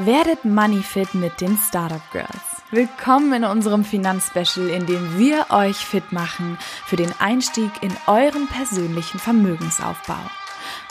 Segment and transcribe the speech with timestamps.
[0.00, 2.30] Werdet Moneyfit mit den Startup Girls.
[2.70, 6.56] Willkommen in unserem Finanzspecial, in dem wir euch fit machen
[6.86, 10.20] für den Einstieg in euren persönlichen Vermögensaufbau.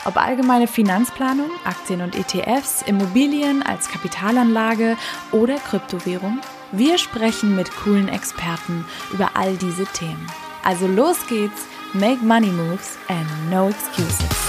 [0.04, 4.98] Ob allgemeine Finanzplanung, Aktien und ETFs, Immobilien als Kapitalanlage
[5.32, 6.40] oder Kryptowährung,
[6.72, 10.26] wir sprechen mit coolen Experten über all diese Themen.
[10.64, 11.62] Also los geht's,
[11.94, 14.47] make money moves and no excuses.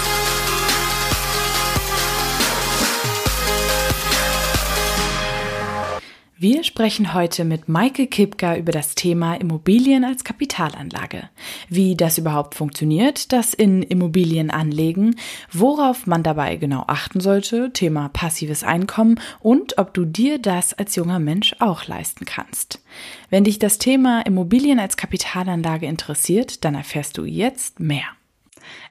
[6.42, 11.28] Wir sprechen heute mit Maike Kipka über das Thema Immobilien als Kapitalanlage.
[11.68, 15.16] Wie das überhaupt funktioniert, das in Immobilien anlegen,
[15.52, 20.96] worauf man dabei genau achten sollte, Thema passives Einkommen und ob du dir das als
[20.96, 22.82] junger Mensch auch leisten kannst.
[23.28, 28.06] Wenn dich das Thema Immobilien als Kapitalanlage interessiert, dann erfährst du jetzt mehr.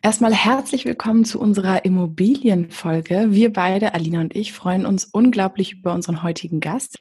[0.03, 3.29] Erstmal herzlich willkommen zu unserer Immobilienfolge.
[3.31, 6.99] Wir beide, Alina und ich, freuen uns unglaublich über unseren heutigen Gast.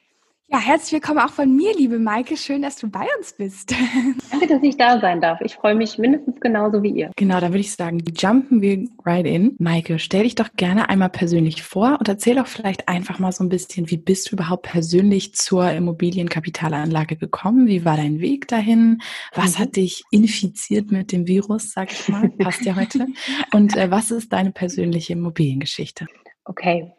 [0.51, 2.35] Ja, herzlich willkommen auch von mir, liebe Maike.
[2.39, 3.75] Schön, dass du bei uns bist.
[4.31, 5.43] Danke, dass ich da sein darf.
[5.43, 7.11] Ich freue mich mindestens genauso wie ihr.
[7.17, 9.57] Genau, da würde ich sagen, jumpen wir right in.
[9.59, 13.45] Maike, stell dich doch gerne einmal persönlich vor und erzähl doch vielleicht einfach mal so
[13.45, 17.67] ein bisschen, wie bist du überhaupt persönlich zur Immobilienkapitalanlage gekommen?
[17.67, 19.03] Wie war dein Weg dahin?
[19.35, 19.63] Was mhm.
[19.63, 22.31] hat dich infiziert mit dem Virus, sag ich mal?
[22.39, 23.07] Passt ja heute.
[23.53, 26.07] Und äh, was ist deine persönliche Immobiliengeschichte?
[26.47, 26.91] Okay.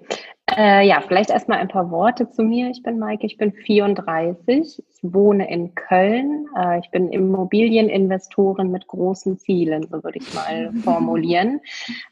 [0.57, 2.69] Äh, ja, vielleicht erstmal ein paar Worte zu mir.
[2.69, 4.83] Ich bin Maike, ich bin 34.
[4.89, 6.47] Ich wohne in Köln.
[6.57, 11.61] Äh, ich bin Immobilieninvestorin mit großen Zielen, so würde ich mal formulieren.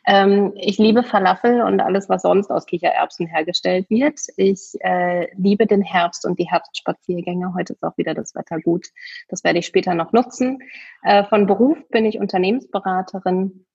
[0.05, 4.19] Ähm, ich liebe Falafel und alles, was sonst aus Kichererbsen hergestellt wird.
[4.35, 7.53] Ich äh, liebe den Herbst und die Herbstspaziergänge.
[7.55, 8.87] Heute ist auch wieder das Wetter gut.
[9.29, 10.59] Das werde ich später noch nutzen.
[11.03, 13.65] Äh, von Beruf bin ich Unternehmensberaterin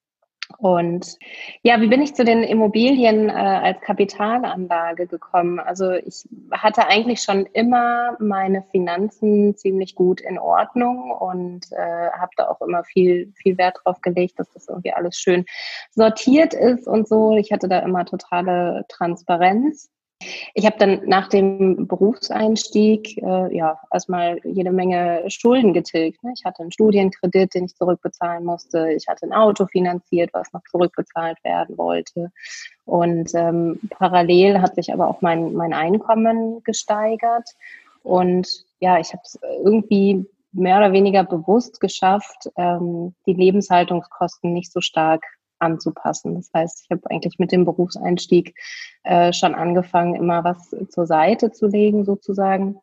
[0.59, 1.19] und
[1.63, 5.61] ja, wie bin ich zu den Immobilien äh, als Kapitalanlage gekommen?
[5.61, 12.33] Also ich hatte eigentlich schon immer meine Finanzen ziemlich gut in Ordnung und äh, habe
[12.37, 15.45] da auch immer viel, viel Wert drauf gelegt, dass das irgendwie alles schön
[15.91, 17.37] sortiert ist und so.
[17.37, 19.92] Ich hatte da immer totale Transparenz.
[20.55, 26.23] Ich habe dann nach dem Berufseinstieg äh, ja erstmal jede Menge Schulden getilgt.
[26.23, 26.33] Ne?
[26.37, 28.93] Ich hatte einen Studienkredit, den ich zurückbezahlen musste.
[28.93, 32.31] Ich hatte ein Auto finanziert, was noch zurückbezahlt werden wollte.
[32.85, 37.49] Und ähm, parallel hat sich aber auch mein, mein Einkommen gesteigert.
[38.03, 44.73] Und ja, ich habe es irgendwie mehr oder weniger bewusst geschafft, ähm, die Lebenshaltungskosten nicht
[44.73, 45.23] so stark
[45.63, 46.35] anzupassen.
[46.35, 48.55] Das heißt, ich habe eigentlich mit dem Berufseinstieg
[49.05, 52.81] äh, schon angefangen, immer was zur Seite zu legen, sozusagen.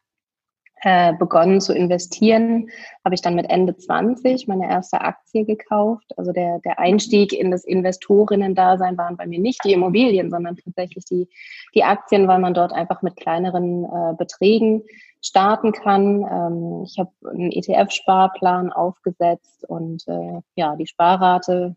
[0.81, 2.69] Äh, begonnen zu investieren,
[3.03, 6.13] habe ich dann mit Ende 20 meine erste Aktie gekauft.
[6.15, 11.03] Also der, der Einstieg in das Investorinnen-Dasein waren bei mir nicht die Immobilien, sondern tatsächlich
[11.03, 11.27] die,
[11.75, 14.83] die Aktien, weil man dort einfach mit kleineren äh, Beträgen
[15.21, 16.21] starten kann.
[16.21, 21.75] Ähm, ich habe einen ETF-Sparplan aufgesetzt und äh, ja, die Sparrate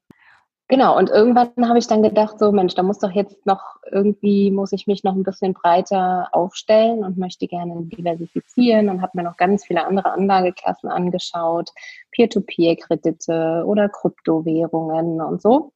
[0.73, 4.51] Genau, und irgendwann habe ich dann gedacht, so Mensch, da muss doch jetzt noch irgendwie,
[4.51, 9.23] muss ich mich noch ein bisschen breiter aufstellen und möchte gerne diversifizieren und habe mir
[9.23, 11.69] noch ganz viele andere Anlageklassen angeschaut,
[12.13, 15.75] Peer-to-Peer-Kredite oder Kryptowährungen und so.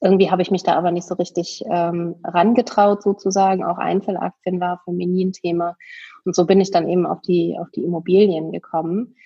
[0.00, 3.64] Irgendwie habe ich mich da aber nicht so richtig ähm, rangetraut sozusagen.
[3.64, 5.76] Auch Einzelaktien war für mich ein Thema.
[6.24, 9.16] Und so bin ich dann eben auf die, auf die Immobilien gekommen.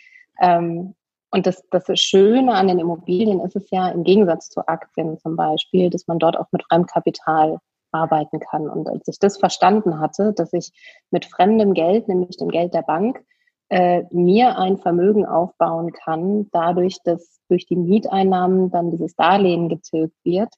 [0.40, 0.94] Ähm,
[1.30, 5.36] und das, das Schöne an den Immobilien ist es ja im Gegensatz zu Aktien zum
[5.36, 7.58] Beispiel, dass man dort auch mit Fremdkapital
[7.92, 8.68] arbeiten kann.
[8.68, 10.70] Und als ich das verstanden hatte, dass ich
[11.10, 13.22] mit fremdem Geld, nämlich dem Geld der Bank,
[13.70, 20.16] äh, mir ein Vermögen aufbauen kann, dadurch, dass durch die Mieteinnahmen dann dieses Darlehen getilgt
[20.24, 20.52] wird.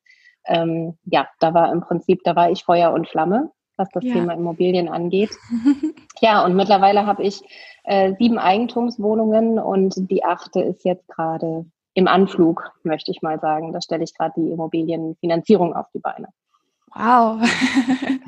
[0.46, 4.14] Ähm, ja, da war im Prinzip, da war ich Feuer und Flamme, was das ja.
[4.14, 5.30] Thema Immobilien angeht.
[6.20, 7.42] ja, und mittlerweile habe ich
[7.84, 11.64] äh, sieben Eigentumswohnungen und die achte ist jetzt gerade
[11.94, 13.72] im Anflug, möchte ich mal sagen.
[13.72, 16.28] Da stelle ich gerade die Immobilienfinanzierung auf die Beine.
[16.94, 17.48] Wow.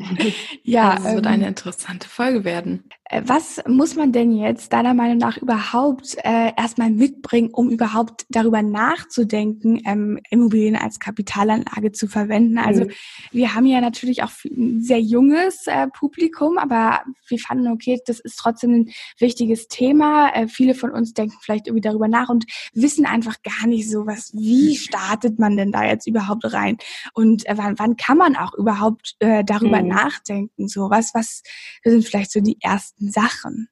[0.62, 2.84] ja, das wird ähm, eine interessante Folge werden.
[3.12, 8.24] Äh, was muss man denn jetzt deiner Meinung nach überhaupt äh, erstmal mitbringen, um überhaupt
[8.30, 12.59] darüber nachzudenken, ähm, Immobilien als Kapitalanlage zu verwenden?
[12.59, 12.91] Also mhm.
[13.32, 18.20] wir haben ja natürlich auch ein sehr junges äh, Publikum, aber wir fanden, okay, das
[18.20, 20.30] ist trotzdem ein wichtiges Thema.
[20.34, 24.06] Äh, viele von uns denken vielleicht irgendwie darüber nach und wissen einfach gar nicht so,
[24.06, 26.78] was, wie startet man denn da jetzt überhaupt rein?
[27.12, 29.89] Und äh, wann, wann kann man auch auch überhaupt äh, darüber mhm.
[29.89, 30.69] nachdenken?
[30.69, 31.43] So was, was
[31.84, 33.69] sind vielleicht so die ersten Sachen?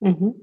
[0.00, 0.34] Mhm.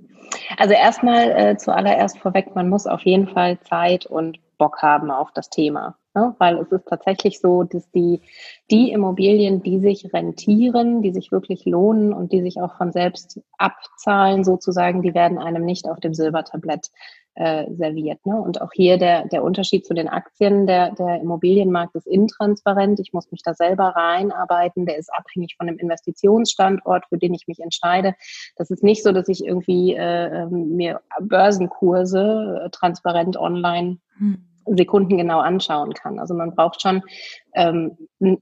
[0.58, 5.32] Also erstmal äh, zuallererst vorweg, man muss auf jeden Fall Zeit und Bock haben auf
[5.34, 5.98] das Thema.
[6.14, 6.36] Ne?
[6.38, 8.22] Weil es ist tatsächlich so, dass die,
[8.70, 13.40] die Immobilien, die sich rentieren, die sich wirklich lohnen und die sich auch von selbst
[13.58, 16.90] abzahlen, sozusagen, die werden einem nicht auf dem Silbertablett
[17.40, 18.26] äh, serviert.
[18.26, 18.36] Ne?
[18.36, 23.00] Und auch hier der, der Unterschied zu den Aktien, der, der Immobilienmarkt ist intransparent.
[23.00, 24.86] Ich muss mich da selber reinarbeiten.
[24.86, 28.14] Der ist abhängig von dem Investitionsstandort, für den ich mich entscheide.
[28.58, 34.49] Das ist nicht so, dass ich irgendwie äh, ähm, mir Börsenkurse äh, transparent online hm
[34.76, 36.20] sekundengenau anschauen kann.
[36.20, 37.02] Also man braucht schon
[37.54, 37.98] ähm,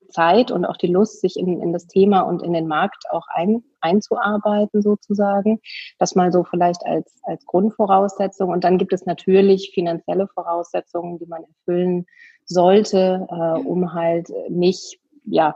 [0.09, 3.25] Zeit und auch die Lust, sich in, in das Thema und in den Markt auch
[3.33, 5.59] ein, einzuarbeiten sozusagen.
[5.99, 8.49] Das mal so vielleicht als, als Grundvoraussetzung.
[8.49, 12.05] Und dann gibt es natürlich finanzielle Voraussetzungen, die man erfüllen
[12.45, 15.55] sollte, äh, um halt nicht ja,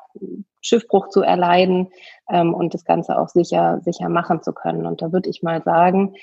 [0.61, 1.89] Schiffbruch zu erleiden
[2.29, 4.85] ähm, und das Ganze auch sicher, sicher machen zu können.
[4.85, 6.15] Und da würde ich mal sagen,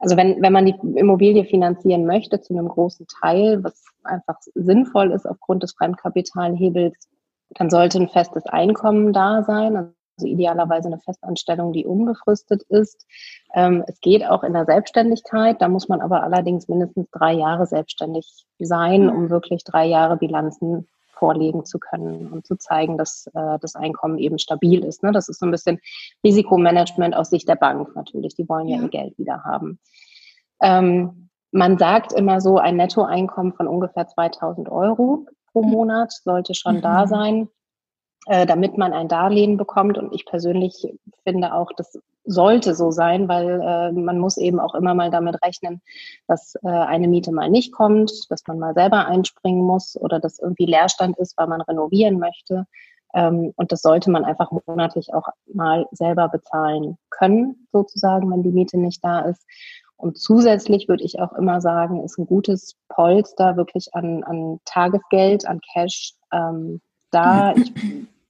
[0.00, 5.12] also wenn, wenn man die Immobilie finanzieren möchte zu einem großen Teil, was einfach sinnvoll
[5.12, 6.96] ist aufgrund des Fremdkapitalhebels,
[7.50, 9.92] dann sollte ein festes Einkommen da sein, also
[10.22, 13.06] idealerweise eine Festanstellung, die unbefristet ist.
[13.54, 17.66] Ähm, es geht auch in der Selbstständigkeit, da muss man aber allerdings mindestens drei Jahre
[17.66, 20.88] selbstständig sein, um wirklich drei Jahre Bilanzen
[21.20, 25.02] vorlegen zu können und zu zeigen, dass äh, das Einkommen eben stabil ist.
[25.02, 25.12] Ne?
[25.12, 25.78] Das ist so ein bisschen
[26.24, 28.34] Risikomanagement aus Sicht der Bank natürlich.
[28.34, 29.78] Die wollen ja, ja ihr Geld wieder haben.
[30.62, 35.70] Ähm, man sagt immer so, ein Nettoeinkommen von ungefähr 2000 Euro pro mhm.
[35.70, 36.82] Monat sollte schon mhm.
[36.82, 37.48] da sein,
[38.26, 39.98] äh, damit man ein Darlehen bekommt.
[39.98, 40.86] Und ich persönlich
[41.24, 45.42] finde auch, das sollte so sein, weil äh, man muss eben auch immer mal damit
[45.42, 45.80] rechnen,
[46.28, 50.38] dass äh, eine Miete mal nicht kommt, dass man mal selber einspringen muss oder dass
[50.38, 52.66] irgendwie Leerstand ist, weil man renovieren möchte.
[53.14, 58.52] Ähm, und das sollte man einfach monatlich auch mal selber bezahlen können, sozusagen, wenn die
[58.52, 59.44] Miete nicht da ist.
[59.96, 65.46] Und zusätzlich würde ich auch immer sagen, ist ein gutes Polster wirklich an, an Tagesgeld,
[65.46, 66.80] an Cash ähm,
[67.10, 67.54] da.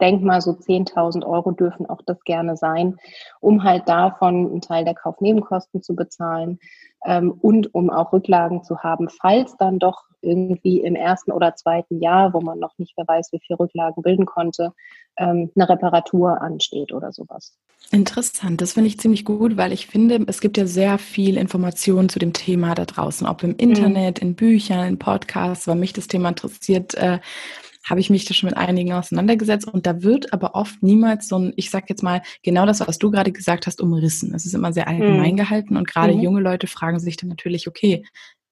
[0.02, 2.96] Ich denke mal, so 10.000 Euro dürfen auch das gerne sein,
[3.40, 6.58] um halt davon einen Teil der Kaufnebenkosten zu bezahlen
[7.04, 12.00] ähm, und um auch Rücklagen zu haben, falls dann doch irgendwie im ersten oder zweiten
[12.00, 14.72] Jahr, wo man noch nicht mehr weiß, wie viel Rücklagen bilden konnte,
[15.16, 17.56] ähm, eine Reparatur ansteht oder sowas.
[17.90, 22.08] Interessant, das finde ich ziemlich gut, weil ich finde, es gibt ja sehr viel Informationen
[22.08, 24.28] zu dem Thema da draußen, ob im Internet, mhm.
[24.28, 26.94] in Büchern, in Podcasts, weil mich das Thema interessiert.
[26.94, 27.18] Äh,
[27.84, 31.38] habe ich mich da schon mit einigen auseinandergesetzt und da wird aber oft niemals so
[31.38, 34.34] ein, ich sag jetzt mal, genau das, was du gerade gesagt hast, umrissen.
[34.34, 35.36] Es ist immer sehr allgemein mhm.
[35.36, 36.20] gehalten und gerade mhm.
[36.20, 38.04] junge Leute fragen sich dann natürlich, okay,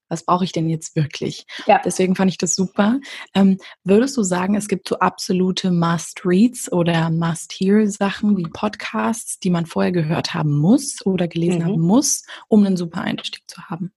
[0.09, 1.47] was brauche ich denn jetzt wirklich?
[1.67, 1.81] Ja.
[1.85, 2.99] Deswegen fand ich das super.
[3.35, 9.67] Ähm, würdest du sagen, es gibt so absolute Must-Reads oder Must-Hear-Sachen wie Podcasts, die man
[9.67, 11.65] vorher gehört haben muss oder gelesen mhm.
[11.65, 13.93] haben muss, um einen super Einstieg zu haben?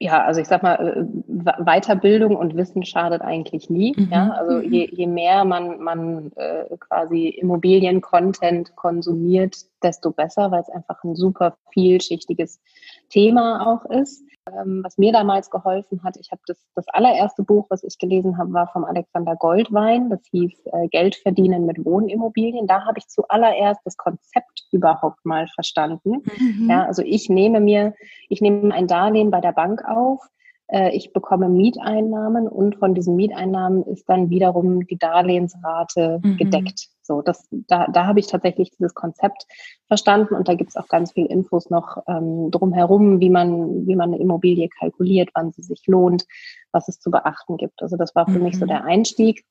[0.00, 3.94] Ja, also ich sag mal, äh, Weiterbildung und Wissen schadet eigentlich nie.
[3.96, 4.08] Mhm.
[4.12, 4.72] Ja, also mhm.
[4.72, 11.16] je, je mehr man, man äh, quasi Immobilien-Content konsumiert, desto besser, weil es einfach ein
[11.16, 12.60] super vielschichtiges
[13.08, 14.24] Thema auch ist.
[14.48, 18.38] Ähm, was mir damals geholfen hat, ich habe das, das allererste Buch, was ich gelesen
[18.38, 20.10] habe, war vom Alexander Goldwein.
[20.10, 22.66] Das hieß äh, Geld verdienen mit Wohnimmobilien.
[22.66, 26.22] Da habe ich zuallererst das Konzept überhaupt mal verstanden.
[26.38, 26.70] Mhm.
[26.70, 27.94] Ja, also ich nehme mir,
[28.28, 30.26] ich nehme ein Darlehen bei der Bank auf
[30.68, 36.36] äh, ich bekomme Mieteinnahmen und von diesen Mieteinnahmen ist dann wiederum die Darlehensrate mhm.
[36.36, 36.88] gedeckt.
[37.08, 39.46] So, das, da, da habe ich tatsächlich dieses Konzept
[39.86, 43.96] verstanden und da gibt es auch ganz viel Infos noch ähm, drumherum, wie man, wie
[43.96, 46.26] man eine Immobilie kalkuliert, wann sie sich lohnt,
[46.70, 47.82] was es zu beachten gibt.
[47.82, 48.44] Also das war für mhm.
[48.44, 48.68] mich so mhm.
[48.68, 49.44] der Einstieg.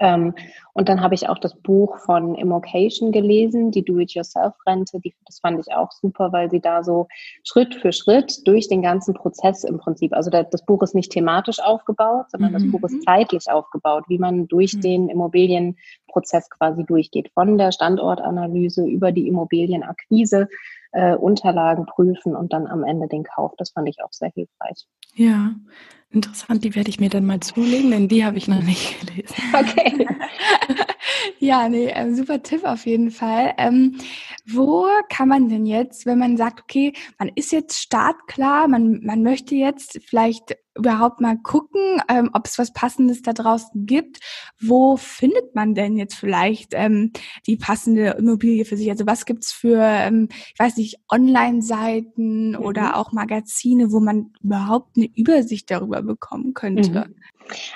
[0.00, 0.34] Ähm,
[0.74, 5.00] und dann habe ich auch das Buch von Immocation gelesen, die Do-it-yourself-Rente.
[5.26, 7.08] Das fand ich auch super, weil sie da so
[7.42, 11.58] Schritt für Schritt durch den ganzen Prozess im Prinzip, also das Buch ist nicht thematisch
[11.58, 12.54] aufgebaut, sondern mhm.
[12.54, 13.02] das Buch ist mhm.
[13.02, 14.80] zeitlich aufgebaut, wie man durch mhm.
[14.82, 20.48] den Immobilienprozess quasi durchgeht, von der Standortanalyse über die Immobilienakquise,
[20.92, 23.52] äh, Unterlagen prüfen und dann am Ende den Kauf.
[23.56, 24.86] Das fand ich auch sehr hilfreich.
[25.14, 25.54] Ja,
[26.10, 29.34] Interessant, die werde ich mir dann mal zulegen, denn die habe ich noch nicht gelesen.
[29.52, 30.06] Okay.
[31.48, 33.54] ja, nee, äh, super Tipp auf jeden Fall.
[33.56, 33.96] Ähm,
[34.46, 39.22] wo kann man denn jetzt, wenn man sagt, okay, man ist jetzt startklar, man, man
[39.22, 44.18] möchte jetzt vielleicht überhaupt mal gucken, ähm, ob es was Passendes da draußen gibt.
[44.60, 47.12] Wo findet man denn jetzt vielleicht ähm,
[47.46, 48.90] die passende Immobilie für sich?
[48.90, 52.58] Also was gibt's für, ähm, ich weiß nicht, Online-Seiten mhm.
[52.58, 57.06] oder auch Magazine, wo man überhaupt eine Übersicht darüber bekommen könnte?
[57.08, 57.14] Mhm.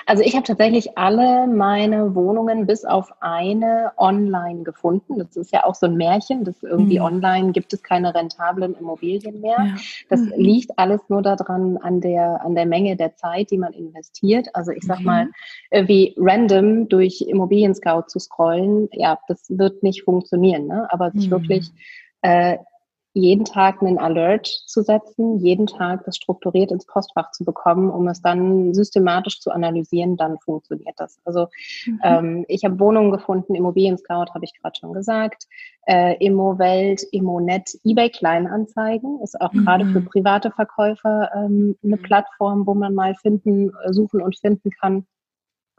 [0.05, 5.17] Also ich habe tatsächlich alle meine Wohnungen bis auf eine online gefunden.
[5.17, 7.05] Das ist ja auch so ein Märchen, dass irgendwie mhm.
[7.05, 9.57] online gibt es keine rentablen Immobilien mehr.
[9.57, 9.75] Ja.
[10.09, 10.33] Das mhm.
[10.37, 14.47] liegt alles nur daran an der an der Menge der Zeit, die man investiert.
[14.53, 15.05] Also ich sag mhm.
[15.05, 15.27] mal,
[15.71, 20.67] wie random durch Immobilien Scout zu scrollen, ja, das wird nicht funktionieren.
[20.67, 20.87] Ne?
[20.91, 21.31] Aber sich mhm.
[21.31, 21.71] wirklich
[22.21, 22.57] äh,
[23.13, 28.07] jeden Tag einen Alert zu setzen, jeden Tag das strukturiert ins Postfach zu bekommen, um
[28.07, 31.19] es dann systematisch zu analysieren, dann funktioniert das.
[31.23, 31.47] Also
[31.85, 31.99] mhm.
[32.03, 35.45] ähm, ich habe Wohnungen gefunden, Immobilien Scout habe ich gerade schon gesagt,
[35.85, 39.65] äh, Immowelt, Immonet, eBay Kleinanzeigen ist auch mhm.
[39.65, 42.01] gerade für private Verkäufer ähm, eine mhm.
[42.01, 45.05] Plattform, wo man mal finden, äh, suchen und finden kann.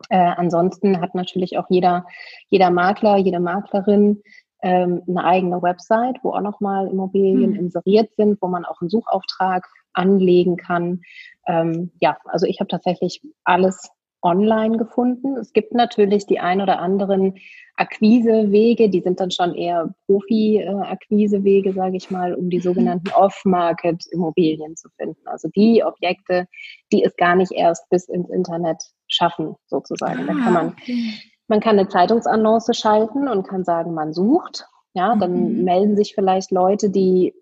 [0.08, 2.06] Äh, ansonsten hat natürlich auch jeder,
[2.48, 4.22] jeder Makler, jede Maklerin
[4.64, 7.60] ähm, eine eigene Website, wo auch nochmal Immobilien hm.
[7.66, 11.02] inseriert sind, wo man auch einen Suchauftrag anlegen kann.
[11.46, 13.90] Ähm, ja, also ich habe tatsächlich alles
[14.22, 15.36] online gefunden.
[15.36, 17.34] Es gibt natürlich die ein oder anderen
[17.76, 22.62] Akquisewege, die sind dann schon eher Profi-Akquisewege, sage ich mal, um die mhm.
[22.62, 25.20] sogenannten Off-Market-Immobilien zu finden.
[25.26, 26.46] Also die Objekte,
[26.90, 30.26] die es gar nicht erst bis ins Internet schaffen, sozusagen.
[30.26, 30.92] Da kann man ah,
[31.48, 34.66] man kann eine Zeitungsannonce schalten und kann sagen, man sucht.
[34.94, 35.64] Ja, dann mhm.
[35.64, 37.34] melden sich vielleicht Leute, die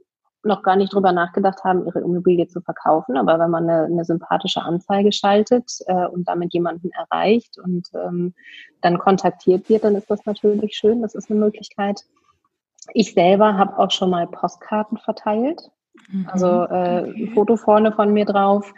[0.44, 3.16] noch gar nicht drüber nachgedacht haben, ihre Immobilie zu verkaufen.
[3.16, 8.34] Aber wenn man eine, eine sympathische Anzeige schaltet äh, und damit jemanden erreicht und ähm,
[8.80, 11.02] dann kontaktiert wird, dann ist das natürlich schön.
[11.02, 12.02] Das ist eine Möglichkeit.
[12.94, 15.70] Ich selber habe auch schon mal Postkarten verteilt.
[16.08, 16.28] Mhm.
[16.28, 18.72] Also äh, ein Foto vorne von mir drauf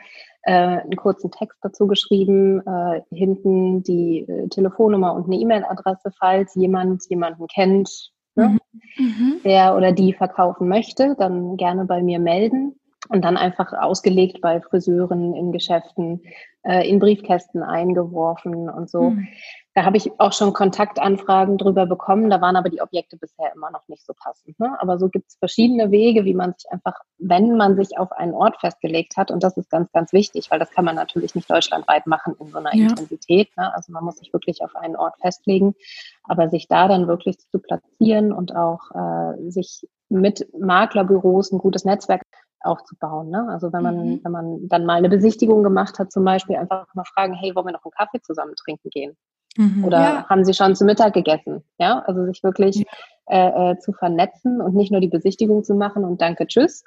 [0.45, 6.55] äh, einen kurzen Text dazu geschrieben, äh, hinten die äh, Telefonnummer und eine E-Mail-Adresse, falls
[6.55, 8.59] jemand jemanden kennt, ne,
[8.99, 9.05] mhm.
[9.05, 9.41] mhm.
[9.45, 14.61] der oder die verkaufen möchte, dann gerne bei mir melden und dann einfach ausgelegt bei
[14.61, 16.23] Friseuren in Geschäften,
[16.63, 19.11] äh, in Briefkästen eingeworfen und so.
[19.11, 19.29] Mhm.
[19.75, 23.73] Da habe ich auch schon Kontaktanfragen drüber bekommen, da waren aber die Objekte bisher immer
[23.73, 24.59] noch nicht so passend.
[24.61, 24.77] Ne?
[24.81, 28.35] Aber so gibt es verschiedene Wege, wie man sich einfach, wenn man sich auf einen
[28.35, 31.51] Ort festgelegt hat, und das ist ganz, ganz wichtig, weil das kann man natürlich nicht
[31.51, 32.89] deutschlandweit machen in so einer ja.
[32.89, 33.49] Intensität.
[33.57, 33.75] Ne?
[33.75, 35.75] Also man muss sich wirklich auf einen Ort festlegen,
[36.23, 41.85] aber sich da dann wirklich zu platzieren und auch äh, sich mit Maklerbüros ein gutes
[41.85, 42.23] Netzwerk
[42.61, 43.29] aufzubauen.
[43.31, 43.49] Ne?
[43.51, 44.21] Also wenn man, mhm.
[44.23, 47.67] wenn man dann mal eine Besichtigung gemacht hat, zum Beispiel einfach mal fragen, hey, wollen
[47.67, 49.17] wir noch einen Kaffee zusammen trinken gehen?
[49.57, 50.27] Mhm, Oder ja.
[50.29, 51.63] haben Sie schon zu Mittag gegessen?
[51.79, 52.85] Ja, also sich wirklich ja.
[53.27, 56.85] äh, äh, zu vernetzen und nicht nur die Besichtigung zu machen und danke, tschüss,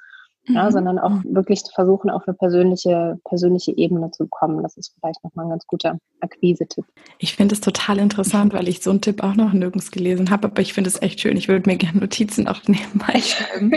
[0.48, 0.72] ja, mhm.
[0.72, 4.62] sondern auch wirklich versuchen, auf eine persönliche, persönliche Ebene zu kommen.
[4.62, 6.84] Das ist vielleicht nochmal ein ganz guter Akquise-Tipp.
[7.18, 10.48] Ich finde es total interessant, weil ich so einen Tipp auch noch nirgends gelesen habe,
[10.48, 11.36] aber ich finde es echt schön.
[11.36, 13.72] Ich würde mir gerne Notizen auch nebenbei schreiben.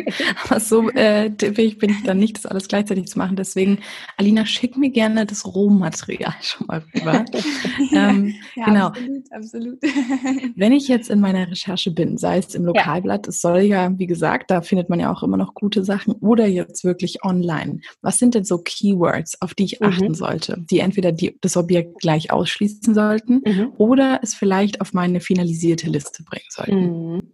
[0.46, 3.36] aber so äh, tippig bin ich dann nicht, das alles gleichzeitig zu machen.
[3.36, 3.80] Deswegen,
[4.18, 7.25] Alina, schick mir gerne das Rohmaterial schon mal rüber.
[7.94, 8.88] ähm, ja, genau.
[8.88, 9.80] absolut, absolut.
[10.56, 14.08] Wenn ich jetzt in meiner Recherche bin, sei es im Lokalblatt, es soll ja, wie
[14.08, 17.82] gesagt, da findet man ja auch immer noch gute Sachen, oder jetzt jetzt wirklich online?
[18.01, 19.88] Was sind denn so Keywords, auf die ich mhm.
[19.88, 23.74] achten sollte, die entweder die, das Objekt gleich ausschließen sollten mhm.
[23.77, 27.34] oder es vielleicht auf meine finalisierte Liste bringen sollten?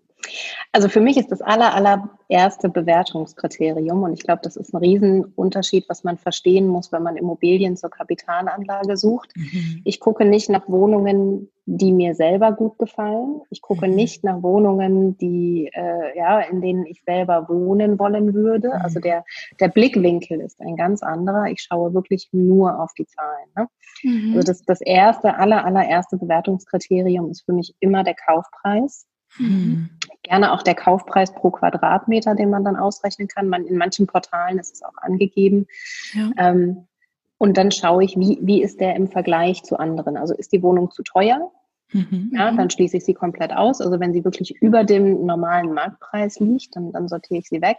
[0.78, 5.90] Also für mich ist das aller, allererste Bewertungskriterium und ich glaube, das ist ein Riesenunterschied,
[5.90, 9.34] was man verstehen muss, wenn man Immobilien zur Kapitalanlage sucht.
[9.36, 9.82] Mhm.
[9.86, 13.42] Ich gucke nicht nach Wohnungen, die mir selber gut gefallen.
[13.50, 13.96] Ich gucke mhm.
[13.96, 18.68] nicht nach Wohnungen, die äh, ja in denen ich selber wohnen wollen würde.
[18.68, 18.82] Mhm.
[18.84, 19.26] Also der
[19.60, 21.46] der Blickwinkel ist ein ganz anderer.
[21.46, 23.50] Ich schaue wirklich nur auf die Zahlen.
[23.56, 23.68] Ne?
[24.04, 24.34] Mhm.
[24.36, 29.08] Also das das erste, aller allererste Bewertungskriterium ist für mich immer der Kaufpreis.
[29.40, 29.90] Mhm.
[30.28, 33.48] Gerne auch der Kaufpreis pro Quadratmeter, den man dann ausrechnen kann.
[33.48, 35.68] Man, in manchen Portalen ist es auch angegeben.
[36.14, 36.32] Ja.
[36.38, 36.88] Ähm,
[37.38, 40.18] und dann schaue ich, wie, wie ist der im Vergleich zu anderen?
[40.18, 41.52] Also ist die Wohnung zu teuer?
[41.94, 42.32] Mhm.
[42.34, 43.80] Ja, dann schließe ich sie komplett aus.
[43.80, 47.78] Also wenn sie wirklich über dem normalen Marktpreis liegt, dann, dann sortiere ich sie weg.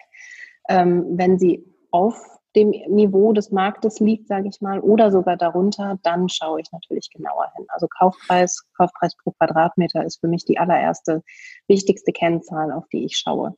[0.69, 5.99] Ähm, wenn sie auf dem Niveau des Marktes liegt, sage ich mal, oder sogar darunter,
[6.03, 7.67] dann schaue ich natürlich genauer hin.
[7.69, 11.23] Also Kaufpreis, Kaufpreis pro Quadratmeter ist für mich die allererste
[11.69, 13.55] wichtigste Kennzahl, auf die ich schaue.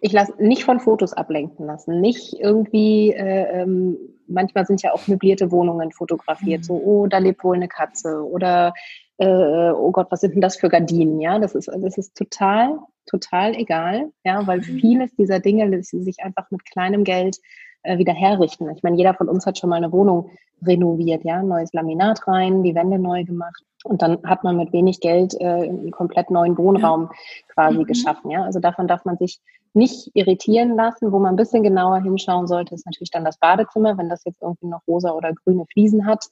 [0.00, 5.08] Ich lasse nicht von Fotos ablenken lassen, nicht irgendwie, äh, ähm, manchmal sind ja auch
[5.08, 6.64] möblierte Wohnungen fotografiert, mhm.
[6.64, 8.74] so, oh, da lebt wohl eine Katze oder
[9.18, 11.20] äh, oh Gott, was sind denn das für Gardinen?
[11.20, 14.78] Ja, das ist, das ist total, total egal, ja, weil mhm.
[14.80, 17.38] vieles dieser Dinge sich einfach mit kleinem Geld
[17.84, 18.68] äh, wieder herrichten.
[18.70, 20.30] Ich meine, jeder von uns hat schon mal eine Wohnung
[20.66, 23.62] renoviert, ja, neues Laminat rein, die Wände neu gemacht.
[23.84, 27.54] Und dann hat man mit wenig Geld äh, einen komplett neuen Wohnraum ja.
[27.54, 27.84] quasi mhm.
[27.84, 28.30] geschaffen.
[28.30, 29.40] Ja, also davon darf man sich
[29.74, 31.12] nicht irritieren lassen.
[31.12, 33.98] Wo man ein bisschen genauer hinschauen sollte, ist natürlich dann das Badezimmer.
[33.98, 36.26] Wenn das jetzt irgendwie noch rosa oder grüne Fliesen hat,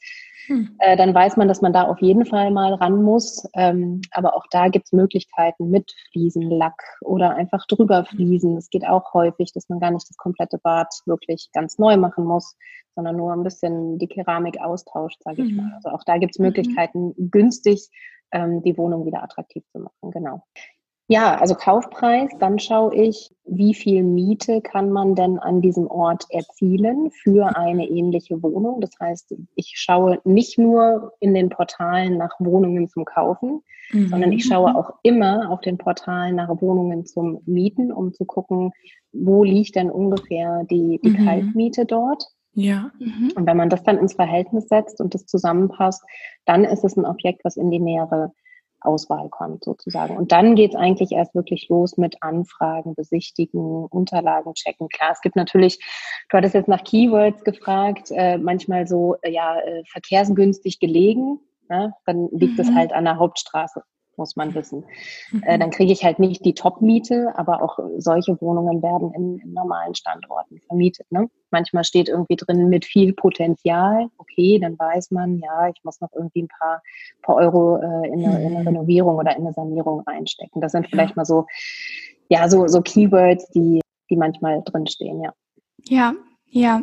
[0.46, 0.76] hm.
[0.78, 3.46] äh, dann weiß man, dass man da auf jeden Fall mal ran muss.
[3.54, 8.56] Ähm, aber auch da gibt es Möglichkeiten mit Fliesenlack oder einfach drüber Fliesen.
[8.56, 12.24] Es geht auch häufig, dass man gar nicht das komplette Bad wirklich ganz neu machen
[12.24, 12.56] muss,
[12.94, 15.56] sondern nur ein bisschen die Keramik austauscht, sage ich hm.
[15.56, 15.72] mal.
[15.76, 16.46] Also auch da gibt es mhm.
[16.46, 17.30] Möglichkeiten, mhm.
[17.30, 17.88] günstig
[18.32, 20.10] ähm, die Wohnung wieder attraktiv zu machen.
[20.10, 20.42] Genau.
[21.08, 26.24] Ja, also Kaufpreis, dann schaue ich, wie viel Miete kann man denn an diesem Ort
[26.30, 28.80] erzielen für eine ähnliche Wohnung.
[28.80, 34.08] Das heißt, ich schaue nicht nur in den Portalen nach Wohnungen zum Kaufen, mhm.
[34.08, 38.70] sondern ich schaue auch immer auf den Portalen nach Wohnungen zum Mieten, um zu gucken,
[39.12, 41.26] wo liegt denn ungefähr die, die mhm.
[41.26, 42.24] Kaltmiete dort.
[42.54, 42.90] Ja.
[42.98, 43.32] Mhm.
[43.34, 46.02] Und wenn man das dann ins Verhältnis setzt und das zusammenpasst,
[46.44, 48.32] dann ist es ein Objekt, was in die nähere
[48.84, 50.16] Auswahl kommt sozusagen.
[50.16, 54.88] Und dann geht es eigentlich erst wirklich los mit Anfragen, Besichtigen, Unterlagen checken.
[54.88, 55.78] Klar, es gibt natürlich,
[56.30, 61.40] du hattest jetzt nach Keywords gefragt, äh, manchmal so, äh, ja, äh, verkehrsgünstig gelegen.
[61.68, 61.94] Ne?
[62.06, 62.74] Dann liegt es mhm.
[62.76, 63.82] halt an der Hauptstraße
[64.16, 64.84] muss man wissen.
[65.30, 65.42] Mhm.
[65.44, 69.52] Äh, dann kriege ich halt nicht die Top-Miete, aber auch solche Wohnungen werden in, in
[69.52, 71.10] normalen Standorten vermietet.
[71.10, 71.28] Ne?
[71.50, 74.08] Manchmal steht irgendwie drin mit viel Potenzial.
[74.18, 76.82] Okay, dann weiß man, ja, ich muss noch irgendwie ein paar,
[77.22, 78.68] paar Euro äh, in, eine, in, eine, mhm.
[78.68, 80.60] Renovierung oder in eine Sanierung reinstecken.
[80.60, 81.46] Das sind vielleicht mal so,
[82.28, 85.32] ja, so, so Keywords, die, die manchmal drinstehen, ja.
[85.84, 86.14] Ja,
[86.54, 86.82] ja,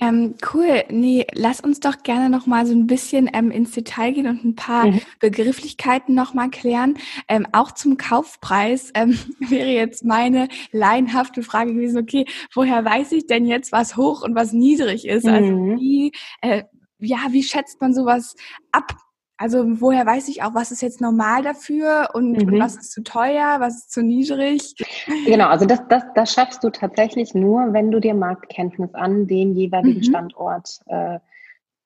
[0.00, 0.82] ähm, cool.
[0.88, 4.44] Nee, lass uns doch gerne noch mal so ein bisschen ähm, ins Detail gehen und
[4.46, 5.00] ein paar mhm.
[5.20, 6.96] Begrifflichkeiten noch mal klären.
[7.28, 13.26] Ähm, auch zum Kaufpreis ähm, wäre jetzt meine laienhafte Frage gewesen, okay, woher weiß ich
[13.26, 15.26] denn jetzt, was hoch und was niedrig ist?
[15.26, 15.72] Also mhm.
[15.72, 16.62] Also wie, äh,
[16.98, 18.34] ja, wie schätzt man sowas
[18.72, 18.96] ab?
[19.36, 22.54] Also woher weiß ich auch, was ist jetzt normal dafür und, mhm.
[22.54, 24.74] und, was ist zu teuer, was ist zu niedrig?
[25.26, 29.54] Genau, also das, das, das schaffst du tatsächlich nur, wenn du dir Marktkenntnis an dem
[29.54, 30.04] jeweiligen mhm.
[30.04, 31.18] Standort äh,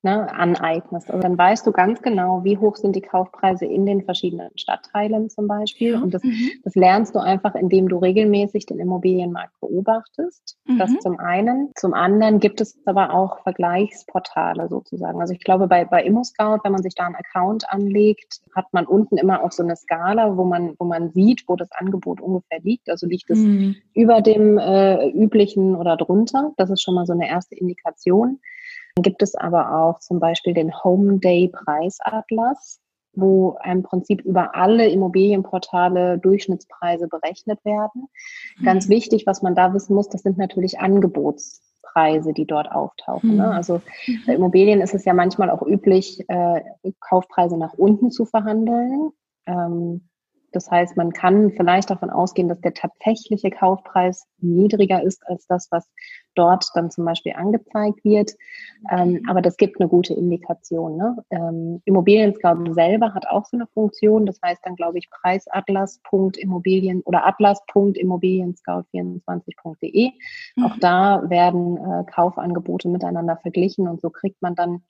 [0.02, 1.10] ne, aneignest.
[1.10, 5.28] Und dann weißt du ganz genau, wie hoch sind die Kaufpreise in den verschiedenen Stadtteilen
[5.28, 5.96] zum Beispiel.
[5.96, 6.50] Und das, mhm.
[6.62, 10.56] das lernst du einfach, indem du regelmäßig den Immobilienmarkt beobachtest.
[10.66, 10.78] Mhm.
[10.78, 11.72] Das zum einen.
[11.74, 15.20] Zum anderen gibt es aber auch Vergleichsportale sozusagen.
[15.20, 18.86] Also ich glaube, bei, bei ImmoScout, wenn man sich da einen Account anlegt, hat man
[18.86, 22.60] unten immer auch so eine Skala, wo man, wo man sieht, wo das Angebot ungefähr
[22.60, 22.88] liegt.
[22.88, 23.74] Also liegt es mhm.
[23.94, 26.52] über dem äh, üblichen oder drunter.
[26.56, 28.38] Das ist schon mal so eine erste Indikation
[29.02, 32.80] gibt es aber auch zum Beispiel den Home Day Preisatlas,
[33.12, 38.08] wo im Prinzip über alle Immobilienportale Durchschnittspreise berechnet werden.
[38.58, 38.64] Mhm.
[38.64, 43.36] Ganz wichtig, was man da wissen muss, das sind natürlich Angebotspreise, die dort auftauchen.
[43.36, 43.46] Ne?
[43.46, 43.52] Mhm.
[43.52, 43.80] Also
[44.26, 46.62] bei Immobilien ist es ja manchmal auch üblich, äh,
[47.00, 49.10] Kaufpreise nach unten zu verhandeln.
[49.46, 50.08] Ähm,
[50.52, 55.68] das heißt, man kann vielleicht davon ausgehen, dass der tatsächliche Kaufpreis niedriger ist als das,
[55.70, 55.86] was
[56.38, 58.32] dort dann zum Beispiel angezeigt wird.
[58.90, 60.96] Ähm, aber das gibt eine gute Indikation.
[60.96, 61.16] Ne?
[61.30, 64.26] Ähm, Immobilien Scout selber hat auch so eine Funktion.
[64.26, 70.12] Das heißt dann, glaube ich, preisatlas.immobilien oder atlas.immobilienscout24.de.
[70.56, 70.64] Mhm.
[70.64, 74.82] Auch da werden äh, Kaufangebote miteinander verglichen und so kriegt man dann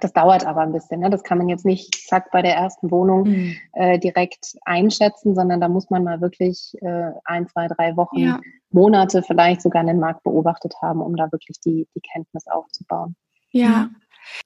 [0.00, 1.00] das dauert aber ein bisschen.
[1.00, 1.10] Ne?
[1.10, 3.56] Das kann man jetzt nicht zack bei der ersten Wohnung mhm.
[3.74, 8.40] äh, direkt einschätzen, sondern da muss man mal wirklich äh, ein, zwei, drei Wochen, ja.
[8.72, 13.16] Monate vielleicht sogar den Markt beobachtet haben, um da wirklich die, die Kenntnis aufzubauen.
[13.50, 13.90] Ja,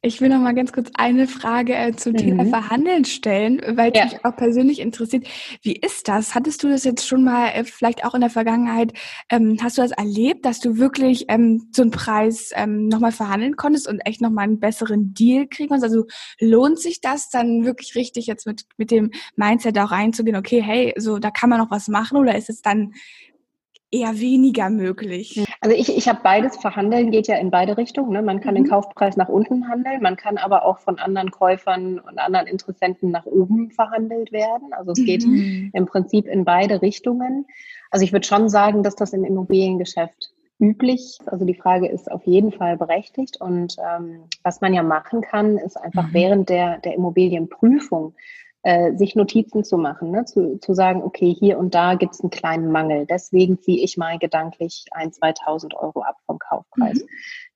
[0.03, 2.19] ich will noch mal ganz kurz eine Frage äh, zum mhm.
[2.19, 4.05] Thema Verhandeln stellen, weil es ja.
[4.07, 5.27] mich auch persönlich interessiert.
[5.63, 6.35] Wie ist das?
[6.35, 8.93] Hattest du das jetzt schon mal, äh, vielleicht auch in der Vergangenheit,
[9.31, 13.13] ähm, hast du das erlebt, dass du wirklich ähm, so einen Preis ähm, noch mal
[13.13, 15.93] verhandeln konntest und echt noch mal einen besseren Deal kriegen konntest?
[15.93, 16.07] Also
[16.41, 20.95] lohnt sich das dann wirklich richtig jetzt mit, mit dem Mindset auch reinzugehen, okay, hey,
[20.97, 22.93] so da kann man noch was machen oder ist es dann
[24.01, 25.45] eher weniger möglich?
[25.61, 26.57] Also ich, ich habe beides.
[26.57, 28.13] Verhandeln geht ja in beide Richtungen.
[28.13, 28.23] Ne?
[28.23, 28.65] Man kann mhm.
[28.65, 33.11] den Kaufpreis nach unten handeln, man kann aber auch von anderen Käufern und anderen Interessenten
[33.11, 34.73] nach oben verhandelt werden.
[34.73, 35.71] Also es geht mhm.
[35.73, 37.47] im Prinzip in beide Richtungen.
[37.91, 41.19] Also ich würde schon sagen, dass das im Immobiliengeschäft üblich.
[41.27, 43.41] Also die Frage ist auf jeden Fall berechtigt.
[43.41, 46.15] Und ähm, was man ja machen kann, ist einfach mhm.
[46.15, 48.15] während der, der Immobilienprüfung
[48.67, 50.25] äh, sich Notizen zu machen, ne?
[50.25, 53.07] zu, zu sagen, okay, hier und da gibt es einen kleinen Mangel.
[53.07, 56.99] Deswegen ziehe ich mal gedanklich ein, 2000 Euro ab vom Kaufpreis.
[56.99, 57.09] Mhm.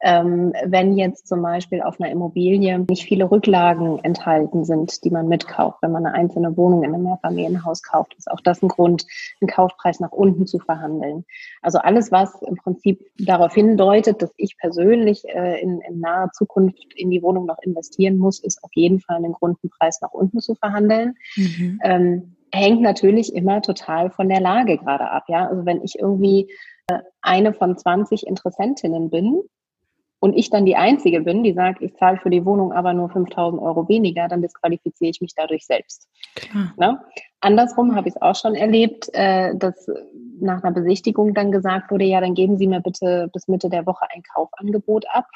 [0.03, 5.27] Ähm, wenn jetzt zum Beispiel auf einer Immobilie nicht viele Rücklagen enthalten sind, die man
[5.27, 9.05] mitkauft, wenn man eine einzelne Wohnung in einem Mehrfamilienhaus kauft, ist auch das ein Grund,
[9.41, 11.25] einen Kaufpreis nach unten zu verhandeln.
[11.61, 16.95] Also alles, was im Prinzip darauf hindeutet, dass ich persönlich äh, in, in naher Zukunft
[16.95, 20.13] in die Wohnung noch investieren muss, ist auf jeden Fall einen Grund, einen Preis nach
[20.13, 21.00] unten zu verhandeln.
[21.37, 21.81] Mhm.
[21.83, 25.25] Ähm, hängt natürlich immer total von der Lage gerade ab.
[25.29, 26.51] Ja, also wenn ich irgendwie
[26.89, 29.43] äh, eine von 20 Interessentinnen bin
[30.19, 33.09] und ich dann die Einzige bin, die sagt, ich zahle für die Wohnung aber nur
[33.09, 36.09] 5000 Euro weniger, dann disqualifiziere ich mich dadurch selbst.
[36.77, 37.01] Ne?
[37.41, 39.87] Andersrum habe ich es auch schon erlebt, äh, dass
[40.41, 43.87] nach einer Besichtigung dann gesagt wurde, ja, dann geben Sie mir bitte bis Mitte der
[43.87, 45.27] Woche ein Kaufangebot ab.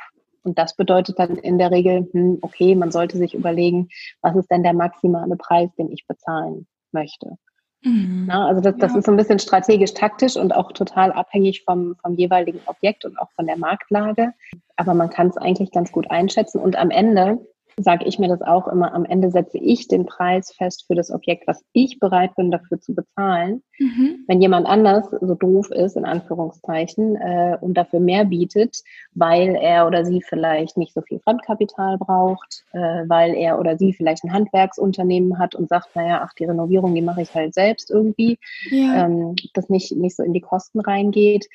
[0.45, 3.89] Und das bedeutet dann in der Regel, hm, okay, man sollte sich überlegen,
[4.21, 7.37] was ist denn der maximale Preis, den ich bezahlen möchte.
[7.83, 8.25] Mhm.
[8.27, 8.99] Na, also das, das ja.
[8.99, 13.31] ist so ein bisschen strategisch-taktisch und auch total abhängig vom, vom jeweiligen Objekt und auch
[13.37, 14.33] von der Marktlage.
[14.77, 16.61] Aber man kann es eigentlich ganz gut einschätzen.
[16.61, 17.39] Und am Ende
[17.79, 21.11] sage ich mir das auch immer, am Ende setze ich den Preis fest für das
[21.11, 23.63] Objekt, was ich bereit bin dafür zu bezahlen.
[23.79, 24.25] Mhm.
[24.27, 28.83] Wenn jemand anders so doof ist, in Anführungszeichen, äh, und dafür mehr bietet,
[29.15, 33.93] weil er oder sie vielleicht nicht so viel Fremdkapital braucht, äh, weil er oder sie
[33.93, 37.91] vielleicht ein Handwerksunternehmen hat und sagt, naja, ach, die Renovierung, die mache ich halt selbst
[37.91, 38.39] irgendwie,
[38.71, 39.07] ja.
[39.07, 41.47] ähm, das nicht, nicht so in die Kosten reingeht,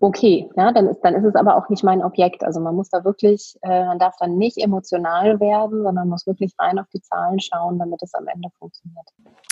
[0.00, 2.42] okay, ja, dann ist, dann ist es aber auch nicht mein Objekt.
[2.42, 6.54] Also man muss da wirklich, äh, man darf dann nicht emotional werden, sondern muss wirklich
[6.58, 9.06] rein auf die Zahlen schauen, damit es am Ende funktioniert.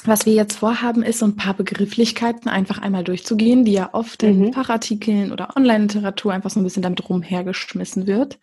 [0.04, 4.22] Was wir jetzt vorhaben, ist so ein paar Begrifflichkeiten einfach einmal durchzugehen, die ja oft
[4.22, 4.28] mhm.
[4.44, 8.38] in Fachartikeln oder Online-Literatur einfach so ein bisschen damit rumhergeschmissen wird.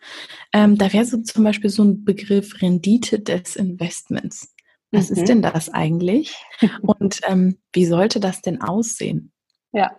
[0.52, 4.54] Ähm, da wäre so zum Beispiel so ein Begriff Rendite des Investments.
[4.92, 5.16] Was mhm.
[5.16, 6.36] ist denn das eigentlich?
[6.82, 9.32] Und ähm, wie sollte das denn aussehen?
[9.72, 9.90] Ja,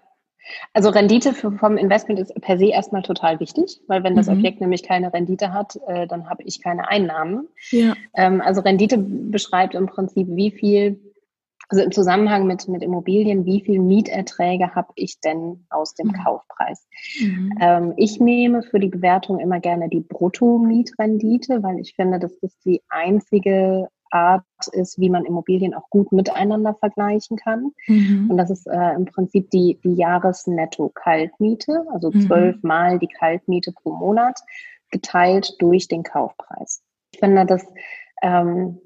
[0.74, 4.38] also Rendite für, vom Investment ist per se erstmal total wichtig, weil wenn das mhm.
[4.38, 7.48] Objekt nämlich keine Rendite hat, äh, dann habe ich keine Einnahmen.
[7.72, 7.96] Ja.
[8.16, 11.00] Ähm, also Rendite beschreibt im Prinzip, wie viel,
[11.70, 16.24] also im Zusammenhang mit, mit Immobilien, wie viel Mieterträge habe ich denn aus dem mhm.
[16.24, 16.88] Kaufpreis.
[17.20, 17.54] Mhm.
[17.60, 22.64] Ähm, ich nehme für die Bewertung immer gerne die Brutto-Mietrendite, weil ich finde, das ist
[22.66, 27.72] die einzige Art ist, wie man Immobilien auch gut miteinander vergleichen kann.
[27.88, 28.30] Mhm.
[28.30, 32.22] Und das ist äh, im Prinzip die, die Jahresnetto-Kaltmiete, also mhm.
[32.22, 34.40] zwölfmal die Kaltmiete pro Monat,
[34.92, 36.82] geteilt durch den Kaufpreis.
[37.12, 37.66] Ich finde, dass
[38.22, 38.80] ähm,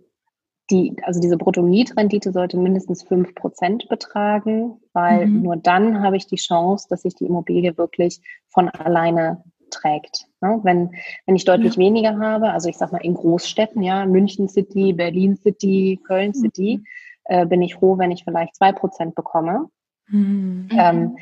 [0.71, 5.41] die, also diese Bruttomietrendite sollte mindestens fünf Prozent betragen, weil mhm.
[5.41, 10.27] nur dann habe ich die Chance, dass sich die Immobilie wirklich von alleine trägt.
[10.41, 10.59] Ne?
[10.63, 10.91] Wenn,
[11.25, 11.79] wenn ich deutlich ja.
[11.79, 16.39] weniger habe, also ich sag mal in Großstädten, ja, München City, Berlin City, Köln mhm.
[16.39, 16.85] City, mhm.
[17.25, 19.69] äh, bin ich froh, wenn ich vielleicht zwei Prozent bekomme.
[20.07, 20.69] Mhm.
[20.71, 21.17] Ähm,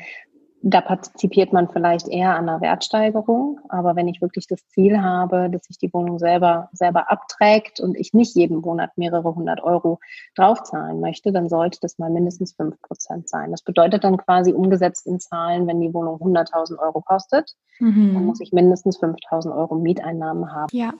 [0.62, 3.60] da partizipiert man vielleicht eher an einer Wertsteigerung.
[3.68, 7.96] Aber wenn ich wirklich das Ziel habe, dass sich die Wohnung selber, selber abträgt und
[7.96, 10.00] ich nicht jeden Monat mehrere hundert Euro
[10.36, 13.50] draufzahlen möchte, dann sollte das mal mindestens fünf Prozent sein.
[13.50, 18.14] Das bedeutet dann quasi umgesetzt in Zahlen, wenn die Wohnung 100.000 Euro kostet, mhm.
[18.14, 20.68] dann muss ich mindestens 5.000 Euro Mieteinnahmen haben.
[20.72, 20.92] Ja.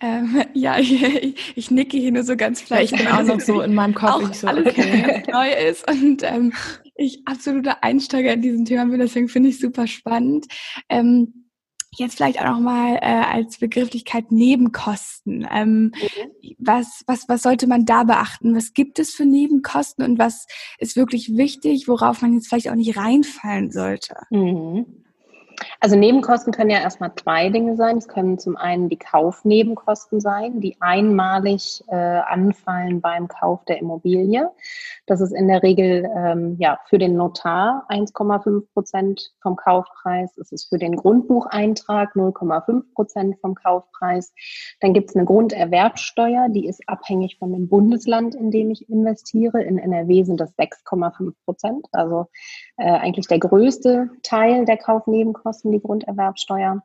[0.00, 2.92] Ähm, ja, ich, ich, nicke hier nur so ganz vielleicht.
[2.92, 5.22] Ich bin auch noch so in meinem Kopf, auch so, alles okay.
[5.32, 5.88] neu ist.
[5.88, 6.52] Und ähm,
[7.00, 10.46] ich absoluter Einsteiger in diesem Thema bin, deswegen finde ich super spannend.
[10.88, 11.46] Ähm,
[11.96, 15.46] jetzt vielleicht auch noch mal äh, als Begrifflichkeit Nebenkosten.
[15.50, 16.54] Ähm, mhm.
[16.58, 18.54] was, was, was sollte man da beachten?
[18.54, 20.46] Was gibt es für Nebenkosten und was
[20.78, 24.14] ist wirklich wichtig, worauf man jetzt vielleicht auch nicht reinfallen sollte?
[24.30, 25.04] Mhm.
[25.80, 27.98] Also Nebenkosten können ja erstmal zwei Dinge sein.
[27.98, 34.50] Es können zum einen die Kaufnebenkosten sein, die einmalig äh, anfallen beim Kauf der Immobilie.
[35.06, 40.36] Das ist in der Regel ähm, ja für den Notar 1,5 Prozent vom Kaufpreis.
[40.38, 44.32] Es ist für den Grundbucheintrag 0,5 Prozent vom Kaufpreis.
[44.80, 49.62] Dann gibt es eine Grunderwerbsteuer, die ist abhängig von dem Bundesland, in dem ich investiere.
[49.62, 52.26] In NRW sind das 6,5 Prozent, also
[52.80, 56.82] äh, eigentlich der größte Teil der Kaufnebenkosten, die Grunderwerbsteuer.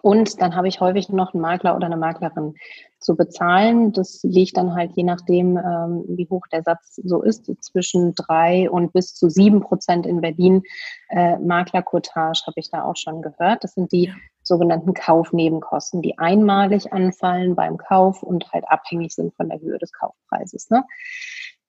[0.00, 2.54] Und dann habe ich häufig noch einen Makler oder eine Maklerin
[3.00, 3.92] zu bezahlen.
[3.92, 8.70] Das liegt dann halt je nachdem, ähm, wie hoch der Satz so ist, zwischen drei
[8.70, 10.62] und bis zu sieben Prozent in Berlin.
[11.08, 13.64] Äh, Maklercottage habe ich da auch schon gehört.
[13.64, 14.14] Das sind die ja.
[14.44, 19.92] sogenannten Kaufnebenkosten, die einmalig anfallen beim Kauf und halt abhängig sind von der Höhe des
[19.92, 20.70] Kaufpreises.
[20.70, 20.84] Ne?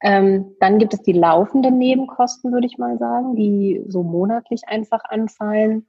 [0.01, 5.03] Ähm, dann gibt es die laufenden Nebenkosten, würde ich mal sagen, die so monatlich einfach
[5.03, 5.87] anfallen.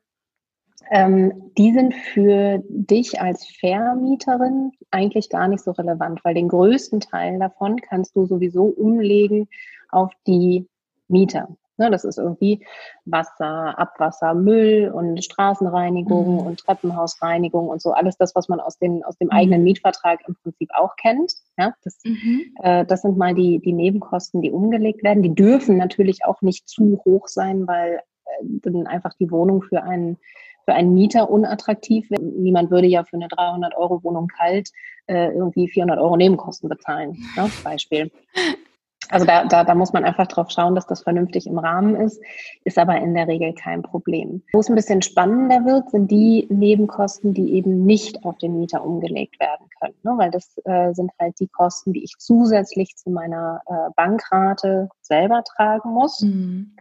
[0.90, 7.00] Ähm, die sind für dich als Vermieterin eigentlich gar nicht so relevant, weil den größten
[7.00, 9.48] Teil davon kannst du sowieso umlegen
[9.90, 10.66] auf die
[11.06, 11.48] Mieter.
[11.80, 12.62] Ne, das ist irgendwie
[13.06, 16.40] Wasser, Abwasser, Müll und Straßenreinigung mhm.
[16.40, 19.32] und Treppenhausreinigung und so alles das, was man aus, den, aus dem mhm.
[19.32, 21.32] eigenen Mietvertrag im Prinzip auch kennt.
[21.56, 22.52] Ja, das, mhm.
[22.62, 25.22] äh, das sind mal die, die Nebenkosten, die umgelegt werden.
[25.22, 29.82] Die dürfen natürlich auch nicht zu hoch sein, weil äh, dann einfach die Wohnung für
[29.82, 30.18] einen
[30.66, 32.10] für einen Mieter unattraktiv.
[32.10, 34.68] Niemand würde ja für eine 300 Euro Wohnung kalt
[35.06, 37.50] äh, irgendwie 400 Euro Nebenkosten bezahlen, ne?
[37.64, 38.10] Beispiel.
[39.10, 42.20] Also da, da, da muss man einfach drauf schauen, dass das vernünftig im Rahmen ist,
[42.64, 44.42] ist aber in der Regel kein Problem.
[44.52, 48.84] Wo es ein bisschen spannender wird, sind die Nebenkosten, die eben nicht auf den Mieter
[48.84, 49.96] umgelegt werden können.
[50.02, 50.12] Ne?
[50.16, 55.42] Weil das äh, sind halt die Kosten, die ich zusätzlich zu meiner äh, Bankrate selber
[55.44, 56.20] tragen muss.
[56.20, 56.76] Mhm.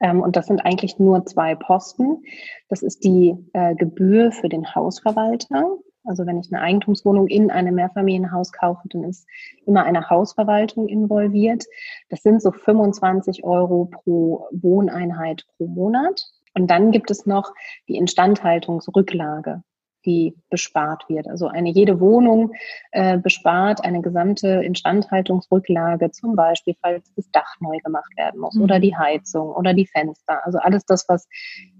[0.00, 2.22] Ähm, und das sind eigentlich nur zwei Posten.
[2.68, 5.78] Das ist die äh, Gebühr für den Hausverwalter.
[6.08, 9.26] Also wenn ich eine Eigentumswohnung in einem Mehrfamilienhaus kaufe, dann ist
[9.66, 11.64] immer eine Hausverwaltung involviert.
[12.08, 16.26] Das sind so 25 Euro pro Wohneinheit pro Monat.
[16.54, 17.52] Und dann gibt es noch
[17.88, 19.62] die Instandhaltungsrücklage
[20.08, 21.28] die bespart wird.
[21.28, 22.52] Also eine jede Wohnung
[22.92, 28.62] äh, bespart eine gesamte Instandhaltungsrücklage, zum Beispiel, falls das Dach neu gemacht werden muss mhm.
[28.62, 30.44] oder die Heizung oder die Fenster.
[30.44, 31.28] Also alles das, was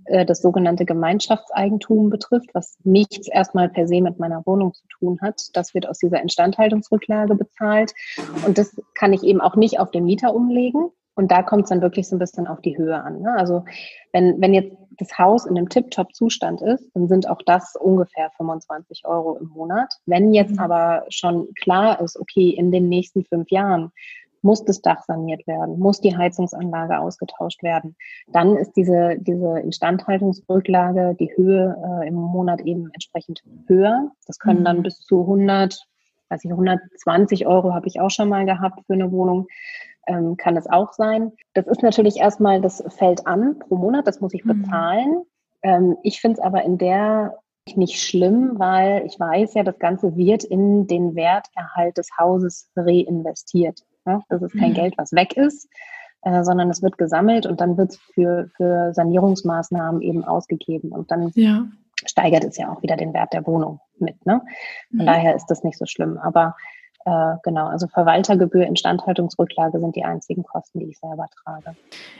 [0.05, 5.19] äh, das sogenannte Gemeinschaftseigentum betrifft, was nichts erstmal per se mit meiner Wohnung zu tun
[5.23, 7.95] hat, das wird aus dieser Instandhaltungsrücklage bezahlt.
[8.47, 10.91] Und das kann ich eben auch nicht auf den Mieter umlegen.
[11.19, 13.23] Und da kommt es dann wirklich so ein bisschen auf die Höhe an.
[13.23, 13.35] Ne?
[13.37, 13.65] Also
[14.13, 19.03] wenn, wenn jetzt das Haus in einem Tip-Top-Zustand ist, dann sind auch das ungefähr 25
[19.05, 19.93] Euro im Monat.
[20.07, 20.61] Wenn jetzt mhm.
[20.61, 23.91] aber schon klar ist, okay, in den nächsten fünf Jahren
[24.43, 27.97] muss das Dach saniert werden, muss die Heizungsanlage ausgetauscht werden,
[28.29, 34.13] dann ist diese, diese Instandhaltungsrücklage, die Höhe äh, im Monat eben entsprechend höher.
[34.29, 34.83] Das können dann mhm.
[34.85, 35.85] bis zu 100,
[36.31, 39.47] weiß ich, 120 Euro habe ich auch schon mal gehabt für eine Wohnung
[40.09, 41.33] ähm, kann es auch sein.
[41.55, 44.63] Das ist natürlich erstmal, das fällt an pro Monat, das muss ich mhm.
[44.63, 45.11] bezahlen.
[45.11, 45.25] Mhm.
[45.63, 47.39] Ähm, ich finde es aber in der
[47.77, 53.83] nicht schlimm, weil ich weiß ja, das Ganze wird in den Werterhalt des Hauses reinvestiert.
[54.07, 54.23] Ja?
[54.31, 54.75] Das ist kein mhm.
[54.75, 55.69] Geld, was weg ist,
[56.23, 60.93] äh, sondern es wird gesammelt und dann wird es für, für Sanierungsmaßnahmen eben ausgegeben.
[60.93, 61.67] Und dann ja.
[62.07, 64.25] steigert es ja auch wieder den Wert der Wohnung mit.
[64.27, 64.41] Ne?
[64.91, 65.07] Von mhm.
[65.07, 66.19] daher ist das nicht so schlimm.
[66.19, 66.55] Aber
[67.05, 71.77] äh, genau, also Verwaltergebühr, Instandhaltungsrücklage sind die einzigen Kosten, die ich selber trage.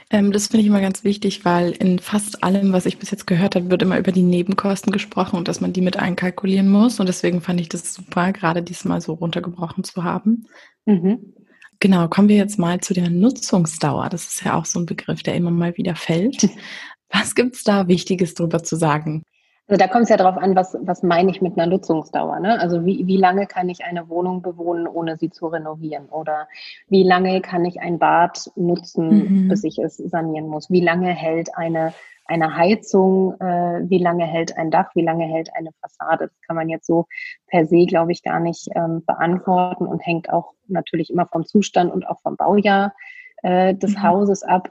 [0.09, 3.27] Ähm, das finde ich immer ganz wichtig, weil in fast allem, was ich bis jetzt
[3.27, 6.99] gehört habe, wird immer über die Nebenkosten gesprochen und dass man die mit einkalkulieren muss.
[6.99, 10.47] Und deswegen fand ich das super, gerade diesmal so runtergebrochen zu haben.
[10.85, 11.33] Mhm.
[11.79, 14.09] Genau, kommen wir jetzt mal zu der Nutzungsdauer.
[14.09, 16.49] Das ist ja auch so ein Begriff, der immer mal wieder fällt.
[17.11, 19.23] Was gibt es da Wichtiges drüber zu sagen?
[19.69, 22.39] Also da kommt es ja darauf an, was, was meine ich mit einer Nutzungsdauer.
[22.39, 22.59] Ne?
[22.59, 26.07] Also wie, wie lange kann ich eine Wohnung bewohnen, ohne sie zu renovieren?
[26.07, 26.47] Oder
[26.87, 29.47] wie lange kann ich ein Bad nutzen, mhm.
[29.47, 30.71] bis ich es sanieren muss?
[30.71, 31.93] Wie lange hält eine,
[32.25, 33.39] eine Heizung?
[33.39, 34.89] Äh, wie lange hält ein Dach?
[34.95, 36.29] Wie lange hält eine Fassade?
[36.29, 37.05] Das kann man jetzt so
[37.45, 41.93] per se, glaube ich, gar nicht ähm, beantworten und hängt auch natürlich immer vom Zustand
[41.93, 42.95] und auch vom Baujahr
[43.43, 44.01] äh, des mhm.
[44.01, 44.69] Hauses ab.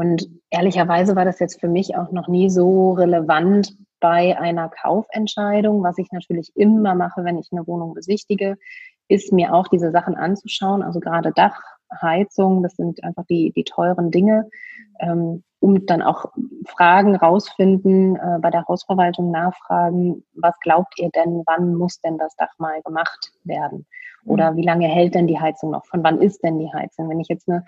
[0.00, 5.82] Und ehrlicherweise war das jetzt für mich auch noch nie so relevant, bei einer Kaufentscheidung,
[5.82, 8.56] was ich natürlich immer mache, wenn ich eine Wohnung besichtige,
[9.08, 11.60] ist mir auch diese Sachen anzuschauen, also gerade Dach,
[12.00, 14.48] Heizung, das sind einfach die, die teuren Dinge,
[15.00, 16.32] ähm, um dann auch
[16.66, 22.34] Fragen rausfinden, äh, bei der Hausverwaltung nachfragen, was glaubt ihr denn, wann muss denn das
[22.36, 23.84] Dach mal gemacht werden?
[24.24, 24.56] Oder mhm.
[24.56, 25.84] wie lange hält denn die Heizung noch?
[25.84, 27.10] Von wann ist denn die Heizung?
[27.10, 27.66] Wenn ich jetzt eine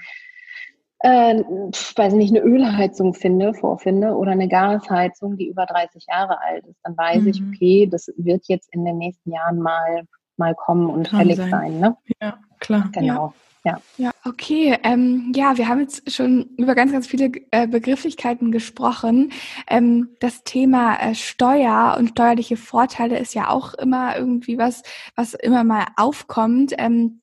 [1.03, 6.65] äh, weiß nicht, eine Ölheizung finde, vorfinde oder eine Gasheizung, die über 30 Jahre alt
[6.67, 7.29] ist, dann weiß mhm.
[7.29, 10.05] ich, okay, das wird jetzt in den nächsten Jahren mal,
[10.37, 11.51] mal kommen und Kann fällig sein.
[11.51, 11.81] sein.
[11.81, 11.97] ne?
[12.21, 12.89] Ja, klar.
[12.93, 13.35] Genau.
[13.65, 13.81] Ja.
[13.97, 14.77] Ja, okay.
[14.83, 19.31] Ähm, ja, wir haben jetzt schon über ganz, ganz viele äh, Begrifflichkeiten gesprochen.
[19.69, 24.83] Ähm, das Thema äh, Steuer und steuerliche Vorteile ist ja auch immer irgendwie was,
[25.15, 26.75] was immer mal aufkommt.
[26.77, 27.21] Ähm,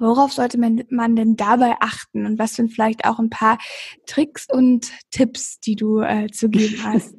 [0.00, 3.58] Worauf sollte man, man denn dabei achten und was sind vielleicht auch ein paar
[4.06, 7.14] Tricks und Tipps, die du äh, zu geben hast?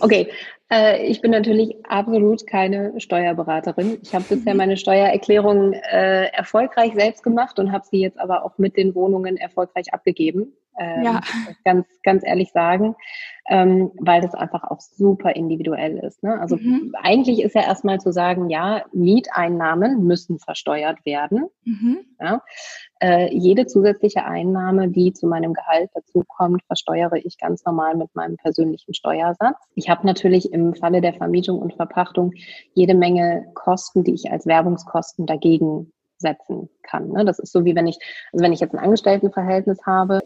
[0.00, 0.30] okay,
[0.70, 3.98] äh, ich bin natürlich absolut keine Steuerberaterin.
[4.02, 4.58] Ich habe bisher mhm.
[4.58, 9.36] meine Steuererklärung äh, erfolgreich selbst gemacht und habe sie jetzt aber auch mit den Wohnungen
[9.36, 10.52] erfolgreich abgegeben.
[10.78, 11.20] Ähm, ja.
[11.64, 12.96] Ganz, ganz ehrlich sagen
[13.48, 16.22] ähm, weil das einfach auch super individuell ist.
[16.22, 16.38] Ne?
[16.40, 16.94] Also mhm.
[17.00, 21.46] eigentlich ist ja erstmal zu sagen, ja, Mieteinnahmen müssen versteuert werden.
[21.64, 22.00] Mhm.
[22.20, 22.42] Ja?
[23.00, 28.36] Äh, jede zusätzliche Einnahme, die zu meinem Gehalt dazukommt, versteuere ich ganz normal mit meinem
[28.36, 29.56] persönlichen Steuersatz.
[29.74, 32.32] Ich habe natürlich im Falle der Vermietung und Verpachtung
[32.74, 37.10] jede Menge Kosten, die ich als Werbungskosten dagegen setzen kann.
[37.10, 37.24] Ne?
[37.24, 37.98] Das ist so wie wenn ich,
[38.32, 40.20] also wenn ich jetzt ein Angestelltenverhältnis habe,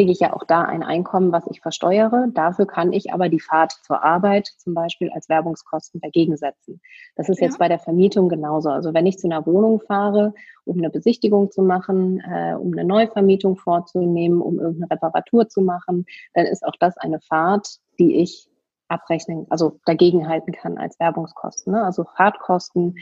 [0.00, 2.28] kriege ich ja auch da ein Einkommen, was ich versteuere.
[2.32, 6.80] Dafür kann ich aber die Fahrt zur Arbeit zum Beispiel als Werbungskosten dagegen setzen.
[7.16, 7.48] Das ist ja.
[7.48, 8.70] jetzt bei der Vermietung genauso.
[8.70, 10.32] Also wenn ich zu einer Wohnung fahre,
[10.64, 16.06] um eine Besichtigung zu machen, äh, um eine Neuvermietung vorzunehmen, um irgendeine Reparatur zu machen,
[16.32, 18.49] dann ist auch das eine Fahrt, die ich
[18.90, 21.72] abrechnen, also dagegen halten kann als Werbungskosten.
[21.72, 21.84] Ne?
[21.84, 22.96] Also Fahrtkosten.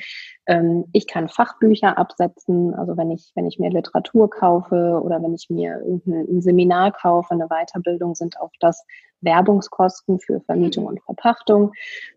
[0.46, 2.74] Ähm, ich kann Fachbücher absetzen.
[2.74, 7.33] Also wenn ich, wenn ich mir Literatur kaufe oder wenn ich mir irgendein Seminar kaufe,
[7.33, 8.85] eine Weiterbildung, sind auch das
[9.20, 11.72] Werbungskosten für Vermietung und Verpachtung.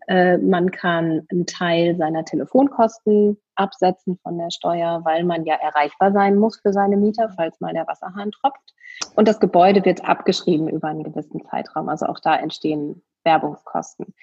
[0.06, 6.12] Äh, man kann einen Teil seiner Telefonkosten absetzen von der Steuer, weil man ja erreichbar
[6.12, 8.74] sein muss für seine Mieter, falls mal der Wasserhahn tropft.
[9.16, 11.88] Und das Gebäude wird abgeschrieben über einen gewissen Zeitraum.
[11.88, 14.14] Also auch da entstehen Werbungskosten.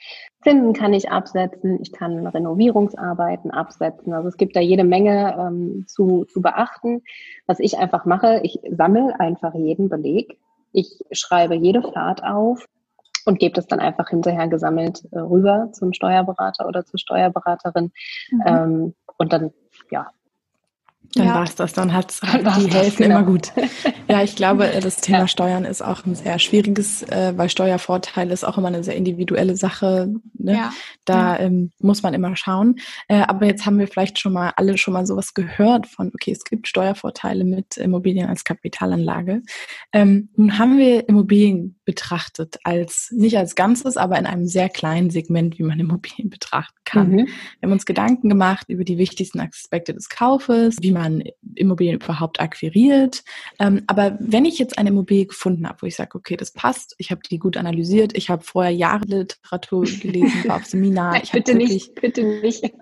[0.44, 4.14] Zinsen kann ich absetzen, ich kann Renovierungsarbeiten absetzen.
[4.14, 7.02] Also es gibt da jede Menge ähm, zu, zu beachten.
[7.48, 10.38] Was ich einfach mache, ich sammle einfach jeden Beleg.
[10.72, 12.66] Ich schreibe jede Fahrt auf
[13.26, 17.92] und gebe das dann einfach hinterher gesammelt äh, rüber zum Steuerberater oder zur Steuerberaterin.
[18.32, 18.44] Mhm.
[18.46, 19.52] Ähm, und dann,
[19.92, 20.08] ja,
[21.15, 21.36] dann ja.
[21.36, 23.19] war es das, dann dann die helfen genau.
[23.19, 23.52] immer gut.
[24.12, 25.28] Ja, ich glaube, das Thema ja.
[25.28, 29.56] Steuern ist auch ein sehr schwieriges, äh, weil Steuervorteil ist auch immer eine sehr individuelle
[29.56, 30.12] Sache.
[30.34, 30.54] Ne?
[30.54, 30.74] Ja.
[31.06, 31.38] Da.
[31.39, 32.78] Ähm, muss man immer schauen.
[33.08, 36.32] Äh, aber jetzt haben wir vielleicht schon mal alle schon mal sowas gehört von, okay,
[36.32, 39.43] es gibt Steuervorteile mit Immobilien als Kapitalanlage.
[39.93, 45.10] Ähm, nun haben wir Immobilien betrachtet als, nicht als Ganzes, aber in einem sehr kleinen
[45.10, 47.12] Segment, wie man Immobilien betrachten kann.
[47.12, 47.17] Mhm.
[47.17, 47.28] Wir
[47.63, 50.99] haben uns Gedanken gemacht über die wichtigsten Aspekte des Kaufes, wie man
[51.56, 53.24] Immobilien überhaupt akquiriert.
[53.60, 56.96] Ähm, aber wenn ich jetzt eine Immobilie gefunden habe, wo ich sage, okay, das passt,
[56.98, 61.22] ich habe die gut analysiert, ich habe vorher Jahre Literatur gelesen, war auf Seminar.
[61.24, 62.64] Ich bitte wirklich, nicht, bitte nicht.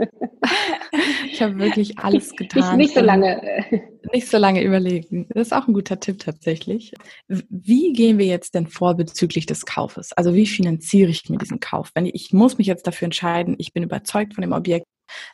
[1.32, 2.78] ich habe wirklich alles getan.
[2.78, 3.42] Nicht, nicht so lange.
[4.14, 5.28] Nicht so lange überlegen.
[5.30, 6.94] Das ist auch ein guter Tipp tatsächlich.
[7.28, 10.14] Wie gehen wir jetzt denn vor bezüglich des Kaufes?
[10.14, 11.92] Also wie finanziere ich mir diesen Kauf?
[11.94, 14.86] Wenn ich, ich muss mich jetzt dafür entscheiden, ich bin überzeugt von dem Objekt.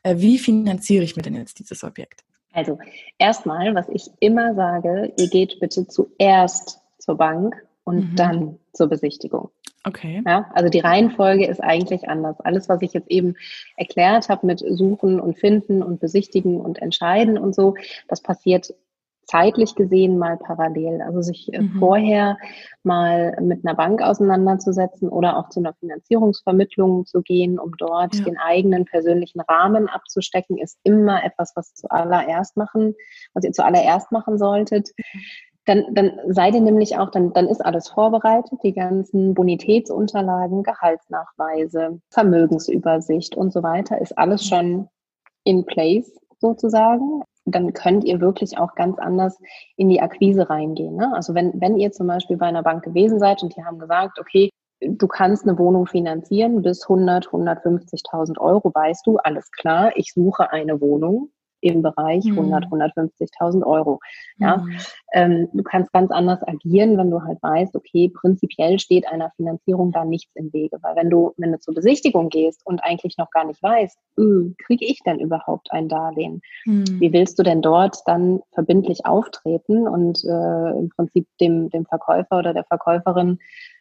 [0.04, 2.24] Äh, wie finanziere ich mir denn jetzt dieses Objekt?
[2.54, 2.78] Also
[3.18, 8.16] erstmal, was ich immer sage, ihr geht bitte zuerst zur Bank und mhm.
[8.16, 9.50] dann zur Besichtigung.
[9.86, 10.24] Okay.
[10.26, 12.40] Ja, also die Reihenfolge ist eigentlich anders.
[12.40, 13.36] Alles, was ich jetzt eben
[13.76, 17.76] erklärt habe mit Suchen und Finden und Besichtigen und Entscheiden und so,
[18.08, 18.74] das passiert
[19.26, 21.02] zeitlich gesehen mal parallel.
[21.02, 21.80] Also sich äh, mhm.
[21.80, 22.38] vorher
[22.84, 28.24] mal mit einer Bank auseinanderzusetzen oder auch zu einer Finanzierungsvermittlung zu gehen, um dort ja.
[28.24, 32.96] den eigenen persönlichen Rahmen abzustecken, ist immer etwas, was zuallererst machen,
[33.34, 34.90] was ihr zuallererst machen solltet.
[35.66, 42.02] Dann, dann seid ihr nämlich auch, dann, dann ist alles vorbereitet, die ganzen Bonitätsunterlagen, Gehaltsnachweise,
[42.10, 44.90] Vermögensübersicht und so weiter, ist alles schon
[45.46, 49.38] in place sozusagen dann könnt ihr wirklich auch ganz anders
[49.76, 50.96] in die Akquise reingehen.
[50.96, 51.14] Ne?
[51.14, 54.20] Also wenn, wenn ihr zum Beispiel bei einer Bank gewesen seid und die haben gesagt,
[54.20, 60.14] okay, du kannst eine Wohnung finanzieren bis 100, 150.000 Euro, weißt du, alles klar, ich
[60.14, 61.30] suche eine Wohnung
[61.64, 62.40] im Bereich mhm.
[62.40, 64.00] 100, 150.000 Euro.
[64.38, 64.78] Ja, mhm.
[65.14, 69.92] ähm, du kannst ganz anders agieren, wenn du halt weißt, okay, prinzipiell steht einer Finanzierung
[69.92, 73.32] da nichts im Wege, weil wenn du, wenn du zur Besichtigung gehst und eigentlich noch
[73.32, 76.42] gar nicht weißt, hm, kriege ich denn überhaupt ein Darlehen?
[76.66, 77.00] Mhm.
[77.00, 82.40] Wie willst du denn dort dann verbindlich auftreten und äh, im Prinzip dem, dem Verkäufer
[82.40, 83.40] oder der Verkäuferin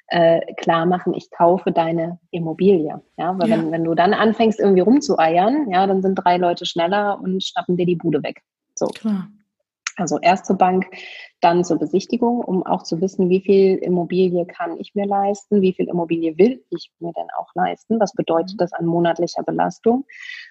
[0.08, 3.00] äh, klar machen, ich kaufe deine Immobilie.
[3.16, 3.56] Ja, weil ja.
[3.56, 7.76] Wenn, wenn du dann anfängst, irgendwie rumzueiern, ja, dann sind drei Leute schneller und schnappen
[7.76, 8.42] dir die Bude weg.
[8.74, 8.86] So.
[8.86, 9.28] Klar.
[9.96, 10.86] Also erst zur Bank,
[11.40, 15.74] dann zur Besichtigung, um auch zu wissen, wie viel Immobilie kann ich mir leisten, wie
[15.74, 20.06] viel Immobilie will ich mir denn auch leisten, was bedeutet das an monatlicher Belastung,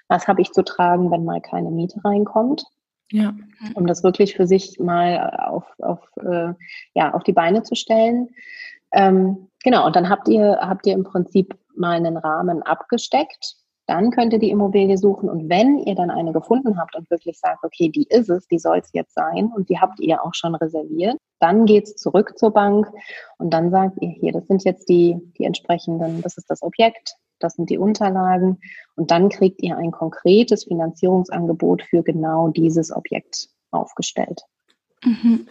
[0.07, 2.65] was habe ich zu tragen, wenn mal keine Miete reinkommt.
[3.11, 3.33] Ja.
[3.73, 6.53] Um das wirklich für sich mal auf, auf, äh,
[6.93, 8.29] ja, auf die Beine zu stellen.
[8.91, 13.55] Ähm, genau, und dann habt ihr, habt ihr im Prinzip mal einen Rahmen abgesteckt.
[13.87, 17.37] Dann könnt ihr die Immobilie suchen und wenn ihr dann eine gefunden habt und wirklich
[17.39, 20.33] sagt, okay, die ist es, die soll es jetzt sein und die habt ihr auch
[20.33, 22.87] schon reserviert, dann geht's zurück zur Bank
[23.37, 27.15] und dann sagt ihr hier, das sind jetzt die, die entsprechenden, das ist das Objekt,
[27.39, 28.59] das sind die Unterlagen
[28.95, 34.43] und dann kriegt ihr ein konkretes Finanzierungsangebot für genau dieses Objekt aufgestellt.
[35.03, 35.47] Mhm.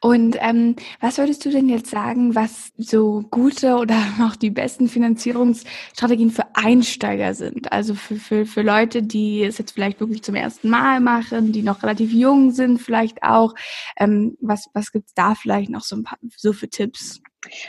[0.00, 4.88] Und ähm, was würdest du denn jetzt sagen, was so gute oder auch die besten
[4.88, 7.72] Finanzierungsstrategien für Einsteiger sind?
[7.72, 11.62] Also für, für, für Leute, die es jetzt vielleicht wirklich zum ersten Mal machen, die
[11.62, 13.54] noch relativ jung sind, vielleicht auch.
[13.98, 17.20] Ähm, was was gibt's da vielleicht noch so ein paar so für Tipps?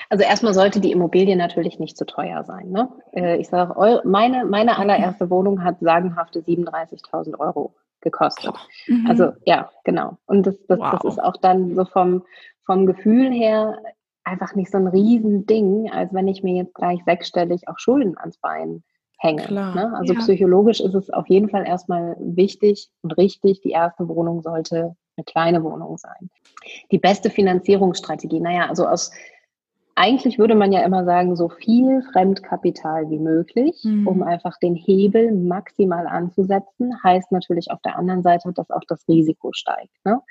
[0.10, 2.69] Also erstmal sollte die Immobilie natürlich nicht zu teuer sein.
[2.69, 2.89] Ne?
[3.13, 8.55] Äh, ich sage, meine, meine allererste Wohnung hat sagenhafte 37.000 Euro gekostet.
[8.88, 9.05] Mhm.
[9.07, 10.17] Also ja, genau.
[10.25, 10.91] Und das, das, wow.
[10.91, 12.23] das ist auch dann so vom,
[12.65, 13.79] vom Gefühl her
[14.23, 18.38] einfach nicht so ein Riesending, als wenn ich mir jetzt gleich sechsstellig auch Schulden ans
[18.38, 18.83] Bein
[19.17, 19.51] hänge.
[19.51, 19.93] Ne?
[19.97, 20.19] Also ja.
[20.19, 25.25] psychologisch ist es auf jeden Fall erstmal wichtig und richtig, die erste Wohnung sollte eine
[25.25, 26.29] kleine Wohnung sein.
[26.91, 29.12] Die beste Finanzierungsstrategie, naja, also aus
[30.00, 34.08] eigentlich würde man ja immer sagen, so viel Fremdkapital wie möglich, mhm.
[34.08, 39.06] um einfach den Hebel maximal anzusetzen, heißt natürlich auf der anderen Seite, dass auch das
[39.10, 39.93] Risiko steigt.
[40.06, 40.21] Ne?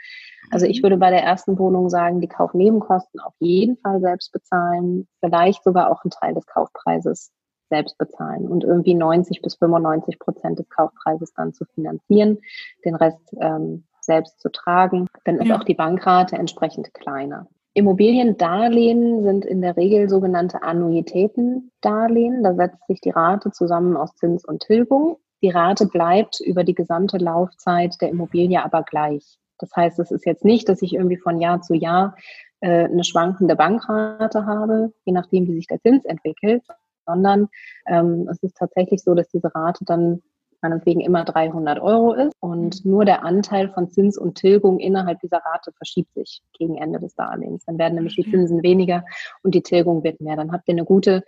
[0.50, 0.84] Also ich mhm.
[0.84, 5.90] würde bei der ersten Wohnung sagen, die Kaufnebenkosten auf jeden Fall selbst bezahlen, vielleicht sogar
[5.90, 7.30] auch einen Teil des Kaufpreises
[7.68, 12.38] selbst bezahlen und irgendwie 90 bis 95 Prozent des Kaufpreises dann zu finanzieren,
[12.86, 15.08] den Rest ähm, selbst zu tragen.
[15.24, 15.58] Dann ist ja.
[15.58, 17.46] auch die Bankrate entsprechend kleiner.
[17.78, 22.42] Immobiliendarlehen sind in der Regel sogenannte Annuitätendarlehen.
[22.42, 25.16] Da setzt sich die Rate zusammen aus Zins und Tilgung.
[25.42, 29.38] Die Rate bleibt über die gesamte Laufzeit der Immobilie aber gleich.
[29.58, 32.16] Das heißt, es ist jetzt nicht, dass ich irgendwie von Jahr zu Jahr
[32.60, 36.64] äh, eine schwankende Bankrate habe, je nachdem, wie sich der Zins entwickelt,
[37.06, 37.48] sondern
[37.86, 40.22] ähm, es ist tatsächlich so, dass diese Rate dann
[40.62, 42.90] meinetwegen immer 300 Euro ist und mhm.
[42.90, 47.14] nur der Anteil von Zins und Tilgung innerhalb dieser Rate verschiebt sich gegen Ende des
[47.14, 47.64] Darlehens.
[47.66, 49.04] Dann werden nämlich die Zinsen weniger
[49.42, 50.36] und die Tilgung wird mehr.
[50.36, 51.24] Dann habt ihr eine gute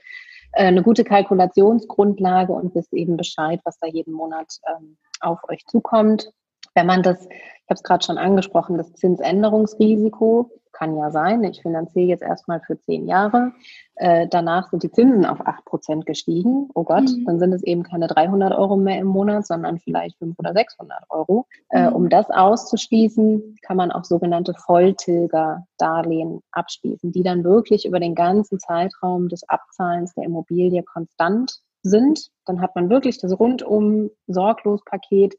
[0.52, 5.64] äh, eine gute Kalkulationsgrundlage und wisst eben Bescheid, was da jeden Monat ähm, auf euch
[5.66, 6.30] zukommt.
[6.74, 11.60] Wenn man das, ich habe es gerade schon angesprochen, das Zinsänderungsrisiko kann ja sein, ich
[11.60, 13.52] finanziere jetzt erstmal für zehn Jahre,
[13.96, 17.24] äh, danach sind die Zinsen auf acht Prozent gestiegen, oh Gott, mhm.
[17.26, 21.04] dann sind es eben keine 300 Euro mehr im Monat, sondern vielleicht 500 oder 600
[21.10, 21.46] Euro.
[21.68, 21.96] Äh, mhm.
[21.96, 28.58] um das auszuschließen, kann man auch sogenannte Volltilger-Darlehen abschließen, die dann wirklich über den ganzen
[28.58, 32.30] Zeitraum des Abzahlens der Immobilie konstant sind.
[32.46, 35.34] Dann hat man wirklich das rundum sorglos Paket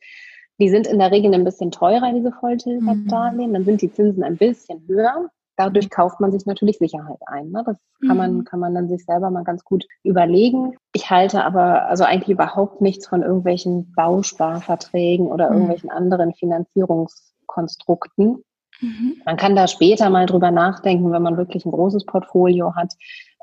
[0.62, 3.50] die sind in der Regel ein bisschen teurer, diese Volltilgerdarlehen.
[3.50, 3.54] Mhm.
[3.54, 5.30] Dann sind die Zinsen ein bisschen höher.
[5.58, 7.50] Dadurch kauft man sich natürlich Sicherheit ein.
[7.50, 7.64] Ne?
[7.66, 8.46] Das kann man, mhm.
[8.46, 10.76] kann man dann sich selber mal ganz gut überlegen.
[10.94, 15.54] Ich halte aber also eigentlich überhaupt nichts von irgendwelchen Bausparverträgen oder mhm.
[15.54, 18.44] irgendwelchen anderen Finanzierungskonstrukten.
[18.82, 19.22] Mhm.
[19.26, 22.94] Man kann da später mal drüber nachdenken, wenn man wirklich ein großes Portfolio hat,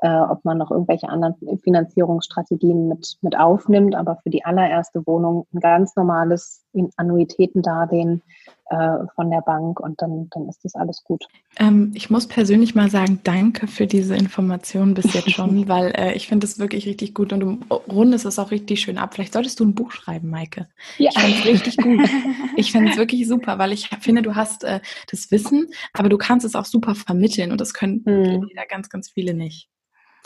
[0.01, 3.95] äh, ob man noch irgendwelche anderen Finanzierungsstrategien mit, mit aufnimmt.
[3.95, 6.63] Aber für die allererste Wohnung ein ganz normales
[6.95, 8.21] Annuitätendarlehen
[8.69, 11.25] äh, von der Bank und dann, dann ist das alles gut.
[11.57, 16.13] Ähm, ich muss persönlich mal sagen, danke für diese Informationen bis jetzt schon, weil äh,
[16.13, 17.57] ich finde es wirklich richtig gut und du
[17.91, 19.15] rundest es auch richtig schön ab.
[19.15, 20.67] Vielleicht solltest du ein Buch schreiben, Maike.
[20.97, 21.09] Ja.
[21.09, 21.99] Ich finde es richtig gut.
[22.55, 26.17] Ich finde es wirklich super, weil ich finde, du hast äh, das Wissen, aber du
[26.17, 28.49] kannst es auch super vermitteln und das können hm.
[28.69, 29.69] ganz, ganz viele nicht.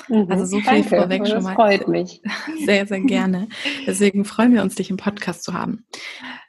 [0.07, 0.27] Mhm.
[0.29, 1.55] Also so viel Danke, vorweg schon mal.
[1.55, 2.21] freut mich.
[2.65, 3.47] Sehr, sehr gerne.
[3.87, 5.85] Deswegen freuen wir uns, dich im Podcast zu haben.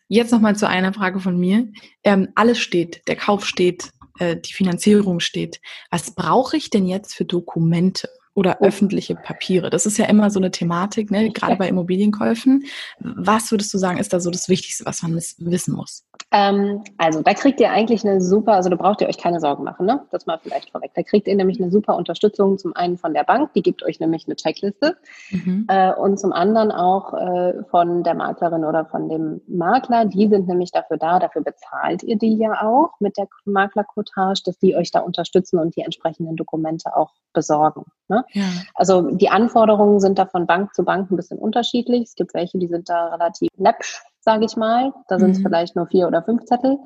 [0.08, 1.68] Jetzt nochmal zu einer Frage von mir.
[2.02, 5.60] Ähm, alles steht, der Kauf steht, äh, die Finanzierung steht.
[5.90, 8.08] Was brauche ich denn jetzt für Dokumente?
[8.34, 8.64] Oder oh.
[8.64, 9.70] öffentliche Papiere.
[9.70, 11.30] Das ist ja immer so eine Thematik, ne?
[11.30, 12.64] gerade bei Immobilienkäufen.
[12.98, 16.04] Was würdest du sagen, ist da so das Wichtigste, was man wissen muss?
[16.30, 19.62] Ähm, also da kriegt ihr eigentlich eine super, also da braucht ihr euch keine Sorgen
[19.62, 20.04] machen, ne?
[20.10, 20.90] Das mal vielleicht vorweg.
[20.94, 24.00] Da kriegt ihr nämlich eine super Unterstützung zum einen von der Bank, die gibt euch
[24.00, 24.96] nämlich eine Checkliste
[25.30, 25.66] mhm.
[25.68, 30.06] äh, und zum anderen auch äh, von der Maklerin oder von dem Makler.
[30.06, 34.58] Die sind nämlich dafür da, dafür bezahlt ihr die ja auch mit der Maklerquotage, dass
[34.58, 37.84] die euch da unterstützen und die entsprechenden Dokumente auch besorgen.
[38.08, 38.23] Ne?
[38.32, 38.44] Ja.
[38.74, 42.02] Also die Anforderungen sind da von Bank zu Bank ein bisschen unterschiedlich.
[42.04, 44.92] Es gibt welche, die sind da relativ läppsch, sage ich mal.
[45.08, 45.44] Da sind es mhm.
[45.44, 46.78] vielleicht nur vier oder fünf Zettel.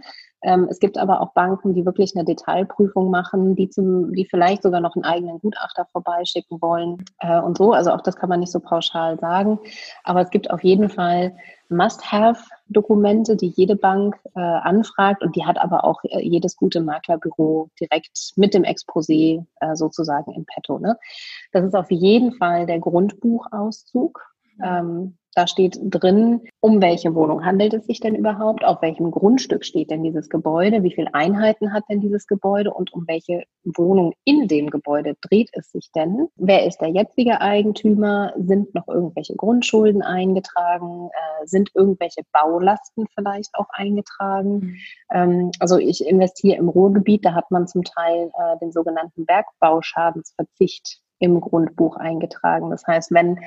[0.42, 4.62] Ähm, es gibt aber auch Banken, die wirklich eine Detailprüfung machen, die zum, die vielleicht
[4.62, 7.72] sogar noch einen eigenen Gutachter vorbeischicken wollen äh, und so.
[7.72, 9.58] Also auch das kann man nicht so pauschal sagen.
[10.04, 11.34] Aber es gibt auf jeden Fall
[11.68, 17.70] Must-Have-Dokumente, die jede Bank äh, anfragt und die hat aber auch äh, jedes gute Maklerbüro
[17.78, 20.78] direkt mit dem Exposé äh, sozusagen im Petto.
[20.78, 20.98] Ne?
[21.52, 24.24] Das ist auf jeden Fall der Grundbuchauszug.
[24.64, 29.64] Ähm, da steht drin, um welche Wohnung handelt es sich denn überhaupt, auf welchem Grundstück
[29.64, 34.14] steht denn dieses Gebäude, wie viele Einheiten hat denn dieses Gebäude und um welche Wohnung
[34.24, 36.28] in dem Gebäude dreht es sich denn?
[36.36, 38.32] Wer ist der jetzige Eigentümer?
[38.36, 41.08] Sind noch irgendwelche Grundschulden eingetragen?
[41.12, 44.58] Äh, sind irgendwelche Baulasten vielleicht auch eingetragen?
[44.58, 44.76] Mhm.
[45.12, 51.00] Ähm, also ich investiere im Ruhrgebiet, da hat man zum Teil äh, den sogenannten Bergbauschadensverzicht
[51.18, 52.70] im Grundbuch eingetragen.
[52.70, 53.38] Das heißt, wenn,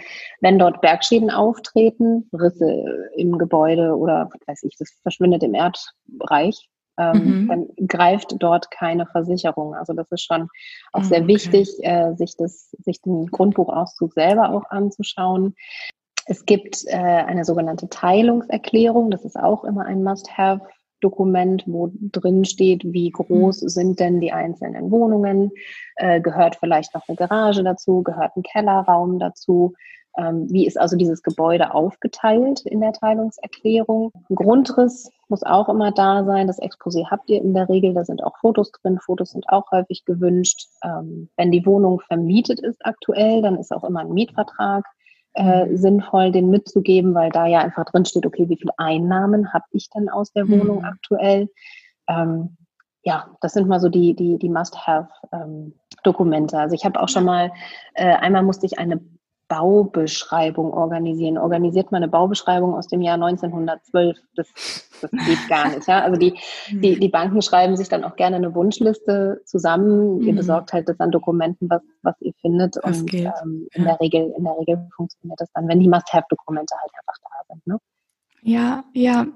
[0.41, 2.83] wenn dort Bergschäden auftreten, Risse
[3.15, 7.47] im Gebäude oder was weiß ich, das verschwindet im Erdreich, ähm, mhm.
[7.47, 9.73] dann greift dort keine Versicherung.
[9.75, 10.49] Also das ist schon
[10.91, 11.27] auch sehr okay.
[11.27, 15.55] wichtig, äh, sich, das, sich den Grundbuchauszug selber auch anzuschauen.
[16.25, 20.61] Es gibt äh, eine sogenannte Teilungserklärung, das ist auch immer ein Must-Have
[21.01, 23.67] Dokument, wo drin steht, wie groß mhm.
[23.67, 25.51] sind denn die einzelnen Wohnungen,
[25.97, 29.73] äh, gehört vielleicht noch eine Garage dazu, gehört ein Kellerraum dazu.
[30.17, 34.11] Ähm, wie ist also dieses Gebäude aufgeteilt in der Teilungserklärung?
[34.29, 36.47] Ein Grundriss muss auch immer da sein.
[36.47, 37.93] Das Exposé habt ihr in der Regel.
[37.93, 38.99] Da sind auch Fotos drin.
[38.99, 40.67] Fotos sind auch häufig gewünscht.
[40.83, 44.85] Ähm, wenn die Wohnung vermietet ist aktuell, dann ist auch immer ein Mietvertrag
[45.33, 45.77] äh, mhm.
[45.77, 49.89] sinnvoll, den mitzugeben, weil da ja einfach drin steht, okay, wie viele Einnahmen habe ich
[49.89, 50.85] denn aus der Wohnung mhm.
[50.85, 51.49] aktuell?
[52.07, 52.57] Ähm,
[53.03, 56.55] ja, das sind mal so die, die, die Must-Have-Dokumente.
[56.55, 57.51] Ähm, also ich habe auch schon mal,
[57.95, 59.01] äh, einmal musste ich eine
[59.51, 61.37] Baubeschreibung organisieren.
[61.37, 64.17] Organisiert man eine Baubeschreibung aus dem Jahr 1912?
[64.33, 64.47] Das,
[65.01, 65.85] das geht gar nicht.
[65.89, 66.03] Ja?
[66.03, 66.39] Also die,
[66.69, 70.19] die, die Banken schreiben sich dann auch gerne eine Wunschliste zusammen.
[70.19, 70.21] Mhm.
[70.21, 72.77] Ihr besorgt halt das an Dokumenten, was, was ihr findet.
[72.77, 73.89] Das und ähm, in, ja.
[73.89, 77.67] der Regel, in der Regel funktioniert das dann, wenn die Must-Have-Dokumente halt einfach da sind.
[77.67, 77.77] Ne?
[78.43, 79.27] Ja, ja.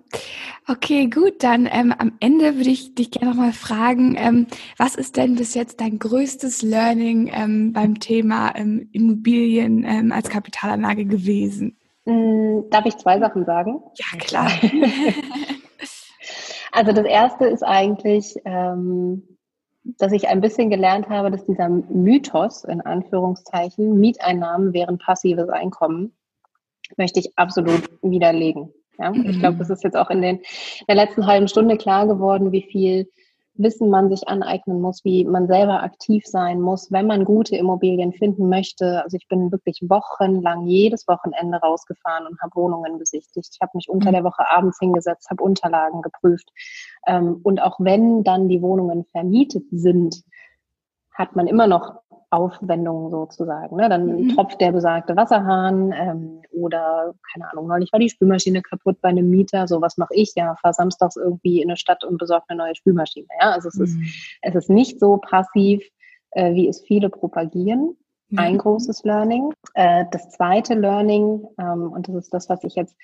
[0.67, 1.43] Okay, gut.
[1.43, 4.47] Dann ähm, am Ende würde ich dich gerne nochmal fragen, ähm,
[4.77, 10.29] was ist denn bis jetzt dein größtes Learning ähm, beim Thema ähm, Immobilien ähm, als
[10.29, 11.77] Kapitalanlage gewesen?
[12.05, 13.79] Mm, darf ich zwei Sachen sagen?
[13.95, 14.51] Ja, klar.
[16.71, 19.37] also das erste ist eigentlich, ähm,
[19.83, 26.17] dass ich ein bisschen gelernt habe, dass dieser Mythos, in Anführungszeichen, Mieteinnahmen wären passives Einkommen,
[26.97, 28.73] möchte ich absolut widerlegen.
[28.97, 29.11] Ja?
[29.11, 29.29] Mhm.
[29.29, 32.51] Ich glaube, es ist jetzt auch in, den, in der letzten halben Stunde klar geworden,
[32.51, 33.07] wie viel
[33.57, 38.11] Wissen man sich aneignen muss, wie man selber aktiv sein muss, wenn man gute Immobilien
[38.11, 39.01] finden möchte.
[39.03, 43.49] Also ich bin wirklich wochenlang jedes Wochenende rausgefahren und habe Wohnungen besichtigt.
[43.53, 44.15] Ich habe mich unter mhm.
[44.15, 46.49] der Woche abends hingesetzt, habe Unterlagen geprüft.
[47.07, 50.23] Ähm, und auch wenn dann die Wohnungen vermietet sind,
[51.13, 53.75] hat man immer noch Aufwendungen sozusagen.
[53.75, 53.89] Ne?
[53.89, 54.29] Dann mhm.
[54.29, 59.29] tropft der besagte Wasserhahn ähm, oder, keine Ahnung, neulich war die Spülmaschine kaputt bei einem
[59.29, 59.67] Mieter.
[59.67, 60.33] So, was mache ich?
[60.35, 63.27] Ja, fahr samstags irgendwie in eine Stadt und besorge eine neue Spülmaschine.
[63.39, 63.51] Ja?
[63.51, 63.83] Also es, mhm.
[63.83, 63.97] ist,
[64.41, 65.83] es ist nicht so passiv,
[66.31, 67.95] äh, wie es viele propagieren.
[68.29, 68.39] Mhm.
[68.39, 69.53] Ein großes Learning.
[69.73, 72.95] Äh, das zweite Learning, ähm, und das ist das, was ich jetzt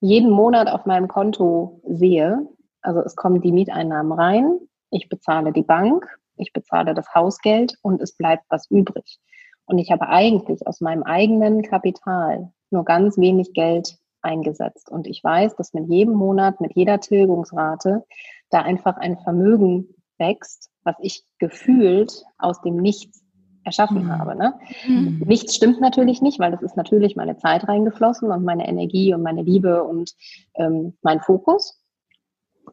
[0.00, 2.46] jeden Monat auf meinem Konto sehe,
[2.82, 4.58] also es kommen die Mieteinnahmen rein,
[4.90, 6.06] ich bezahle die Bank
[6.36, 9.18] ich bezahle das Hausgeld und es bleibt was übrig.
[9.66, 14.90] Und ich habe eigentlich aus meinem eigenen Kapital nur ganz wenig Geld eingesetzt.
[14.90, 18.04] Und ich weiß, dass mit jedem Monat, mit jeder Tilgungsrate
[18.50, 23.22] da einfach ein Vermögen wächst, was ich gefühlt aus dem Nichts
[23.64, 24.18] erschaffen mhm.
[24.18, 24.36] habe.
[24.36, 24.54] Ne?
[24.86, 25.22] Mhm.
[25.26, 29.22] Nichts stimmt natürlich nicht, weil das ist natürlich meine Zeit reingeflossen und meine Energie und
[29.22, 30.12] meine Liebe und
[30.56, 31.80] ähm, mein Fokus.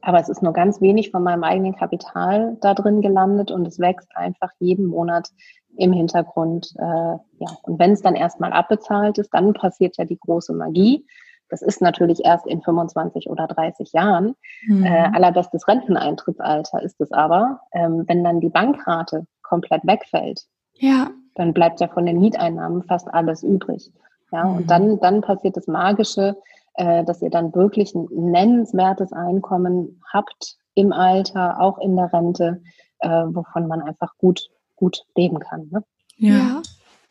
[0.02, 3.80] Aber es ist nur ganz wenig von meinem eigenen Kapital da drin gelandet und es
[3.80, 5.30] wächst einfach jeden Monat
[5.78, 6.74] im Hintergrund.
[6.78, 11.06] Äh, ja, und wenn es dann erstmal abbezahlt ist, dann passiert ja die große Magie.
[11.50, 14.36] Das ist natürlich erst in 25 oder 30 Jahren.
[14.66, 14.86] Mhm.
[14.86, 20.46] Äh, allerbestes Renteneintrittsalter ist es aber, ähm, wenn dann die Bankrate komplett wegfällt.
[20.76, 21.10] Ja.
[21.36, 23.92] Dann bleibt ja von den Mieteinnahmen fast alles übrig.
[24.32, 24.56] Ja, mhm.
[24.58, 26.38] und dann, dann passiert das Magische,
[26.82, 32.64] äh, dass ihr dann wirklich ein nennenswertes Einkommen habt im Alter, auch in der Rente,
[33.00, 35.68] äh, wovon man einfach gut, gut leben kann.
[35.70, 35.84] Ne?
[36.18, 36.62] Ja.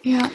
[0.03, 0.31] Ja.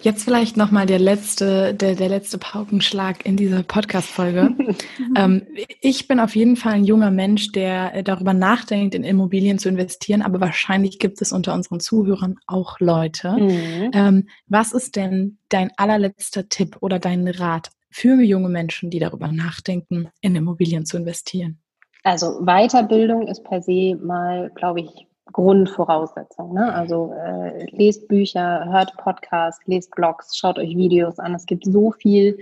[0.00, 4.54] Jetzt vielleicht nochmal der letzte, der, der letzte Paukenschlag in dieser Podcast-Folge.
[5.16, 5.42] ähm,
[5.80, 9.68] ich bin auf jeden Fall ein junger Mensch, der äh, darüber nachdenkt, in Immobilien zu
[9.68, 13.32] investieren, aber wahrscheinlich gibt es unter unseren Zuhörern auch Leute.
[13.32, 13.90] Mhm.
[13.92, 19.28] Ähm, was ist denn dein allerletzter Tipp oder dein Rat für junge Menschen, die darüber
[19.32, 21.60] nachdenken, in Immobilien zu investieren?
[22.04, 26.54] Also Weiterbildung ist per se mal, glaube ich, Grundvoraussetzung.
[26.54, 26.72] Ne?
[26.72, 31.34] Also äh, lest Bücher, hört Podcasts, lest Blogs, schaut euch Videos an.
[31.34, 32.38] Es gibt so viel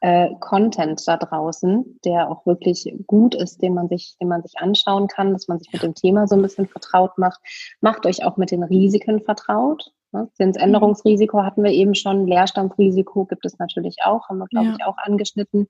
[0.00, 4.58] äh, Content da draußen, der auch wirklich gut ist, den man sich, den man sich
[4.58, 7.40] anschauen kann, dass man sich mit dem Thema so ein bisschen vertraut macht.
[7.80, 9.92] Macht euch auch mit den Risiken vertraut.
[10.16, 10.28] Ne?
[10.34, 14.74] Zinsänderungsrisiko hatten wir eben schon, Leerstandsrisiko gibt es natürlich auch, haben wir, glaube ja.
[14.78, 15.66] ich, auch angeschnitten.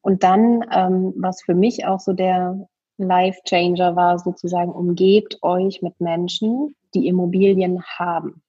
[0.00, 5.82] Und dann, ähm, was für mich auch so der Life Changer war, sozusagen, umgebt euch
[5.82, 8.41] mit Menschen, die Immobilien haben.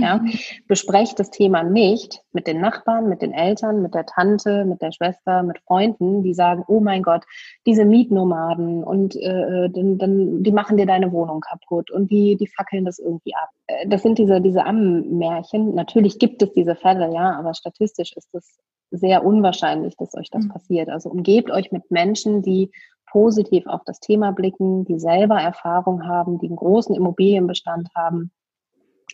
[0.00, 0.32] Ja, mhm.
[0.68, 4.92] besprecht das Thema nicht mit den Nachbarn, mit den Eltern, mit der Tante, mit der
[4.92, 7.24] Schwester, mit Freunden, die sagen, oh mein Gott,
[7.66, 12.46] diese Mietnomaden und äh, dann, dann, die machen dir deine Wohnung kaputt und die, die
[12.46, 13.50] fackeln das irgendwie ab.
[13.66, 15.74] Äh, das sind diese, diese Ammenmärchen.
[15.74, 18.58] Natürlich gibt es diese Fälle, ja, aber statistisch ist es
[18.90, 20.50] sehr unwahrscheinlich, dass euch das mhm.
[20.50, 20.88] passiert.
[20.88, 22.70] Also umgebt euch mit Menschen, die
[23.10, 28.32] positiv auf das Thema blicken, die selber Erfahrung haben, die einen großen Immobilienbestand haben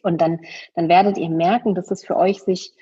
[0.03, 0.41] und dann,
[0.75, 2.73] dann werdet ihr merken, dass es für euch sich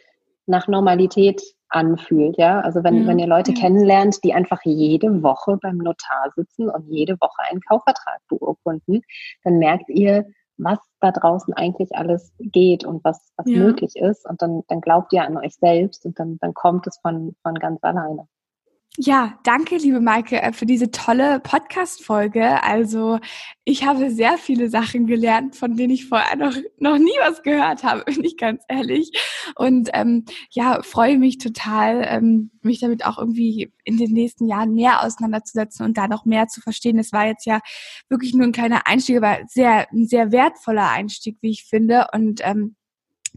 [0.46, 2.60] nach Normalität anfühlt, ja.
[2.60, 3.60] Also wenn, ja, wenn ihr Leute ja.
[3.60, 9.02] kennenlernt, die einfach jede Woche beim Notar sitzen und jede Woche einen Kaufvertrag beurkunden,
[9.44, 13.58] dann merkt ihr, was da draußen eigentlich alles geht und was, was ja.
[13.58, 14.28] möglich ist.
[14.28, 17.54] Und dann, dann glaubt ihr an euch selbst und dann, dann kommt es von, von
[17.54, 18.26] ganz alleine.
[19.00, 22.64] Ja, danke, liebe Maike, äh, für diese tolle Podcast-Folge.
[22.64, 23.20] Also,
[23.62, 27.84] ich habe sehr viele Sachen gelernt, von denen ich vorher noch, noch nie was gehört
[27.84, 29.12] habe, bin ich ganz ehrlich.
[29.54, 34.74] Und ähm, ja, freue mich total, ähm, mich damit auch irgendwie in den nächsten Jahren
[34.74, 36.98] mehr auseinanderzusetzen und da noch mehr zu verstehen.
[36.98, 37.60] Es war jetzt ja
[38.08, 42.08] wirklich nur ein kleiner Einstieg, aber sehr, ein sehr wertvoller Einstieg, wie ich finde.
[42.12, 42.74] Und ähm,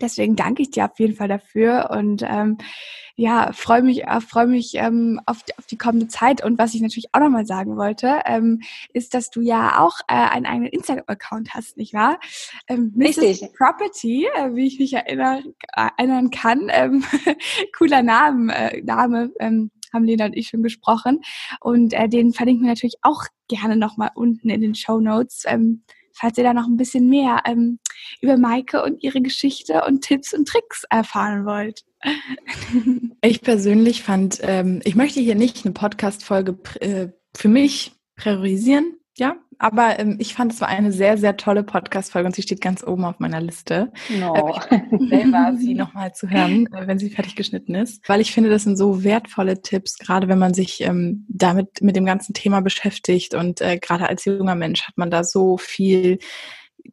[0.01, 2.57] Deswegen danke ich dir auf jeden Fall dafür und ähm,
[3.15, 6.43] ja, freue mich, äh, freue mich ähm, auf, die, auf die kommende Zeit.
[6.43, 8.61] Und was ich natürlich auch nochmal sagen wollte, ähm,
[8.93, 12.19] ist, dass du ja auch äh, einen eigenen Instagram-Account hast, nicht wahr?
[12.67, 13.41] Ähm, Richtig.
[13.41, 13.53] Mrs.
[13.53, 15.43] Property, äh, wie ich mich erinnern,
[15.75, 16.69] äh, erinnern kann.
[16.71, 17.03] Ähm,
[17.77, 19.31] cooler Name, äh, Name.
[19.39, 21.21] Ähm, haben Lena und ich schon gesprochen.
[21.59, 25.43] Und äh, den verlinken wir natürlich auch gerne nochmal unten in den Show Notes.
[25.45, 25.83] Ähm,
[26.13, 27.79] falls ihr da noch ein bisschen mehr ähm,
[28.21, 31.83] über Maike und ihre Geschichte und Tipps und Tricks erfahren wollt.
[33.23, 39.35] Ich persönlich fand, ähm, ich möchte hier nicht eine Podcast-Folge äh, für mich priorisieren, ja,
[39.61, 42.83] aber ähm, ich fand, es war eine sehr, sehr tolle Podcast-Folge und sie steht ganz
[42.83, 43.91] oben auf meiner Liste.
[44.19, 44.33] No.
[44.33, 48.31] Äh, ich selber sie nochmal zu hören, äh, wenn sie fertig geschnitten ist, weil ich
[48.31, 52.33] finde, das sind so wertvolle Tipps, gerade wenn man sich ähm, damit mit dem ganzen
[52.33, 56.17] Thema beschäftigt und äh, gerade als junger Mensch hat man da so viel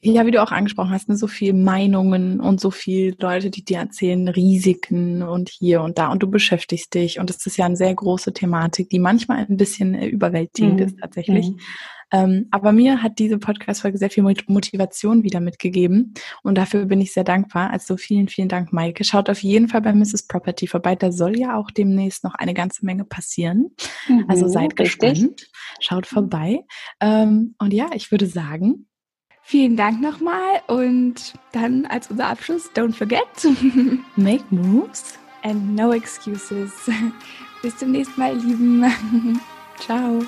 [0.03, 3.65] ja, wie du auch angesprochen hast, ne, so viel Meinungen und so viel Leute, die
[3.65, 7.65] dir erzählen Risiken und hier und da und du beschäftigst dich und es ist ja
[7.65, 10.87] eine sehr große Thematik, die manchmal ein bisschen äh, überwältigend mhm.
[10.87, 11.51] ist tatsächlich.
[11.51, 11.61] Mhm.
[12.13, 17.13] Ähm, aber mir hat diese Podcast-Folge sehr viel Motivation wieder mitgegeben und dafür bin ich
[17.13, 17.71] sehr dankbar.
[17.71, 19.05] Also vielen, vielen Dank, Maike.
[19.05, 20.27] Schaut auf jeden Fall bei Mrs.
[20.27, 20.97] Property vorbei.
[20.97, 23.71] Da soll ja auch demnächst noch eine ganze Menge passieren.
[24.09, 25.01] Mhm, also seid richtig.
[25.01, 25.51] gespannt.
[25.81, 26.65] Schaut vorbei.
[27.01, 28.87] Ähm, und ja, ich würde sagen,
[29.51, 33.25] Vielen Dank nochmal und dann als unser Abschluss, don't forget,
[34.17, 36.71] make moves and no excuses.
[37.63, 38.85] Bis zum nächsten Mal, ihr Lieben.
[39.81, 40.21] Ciao.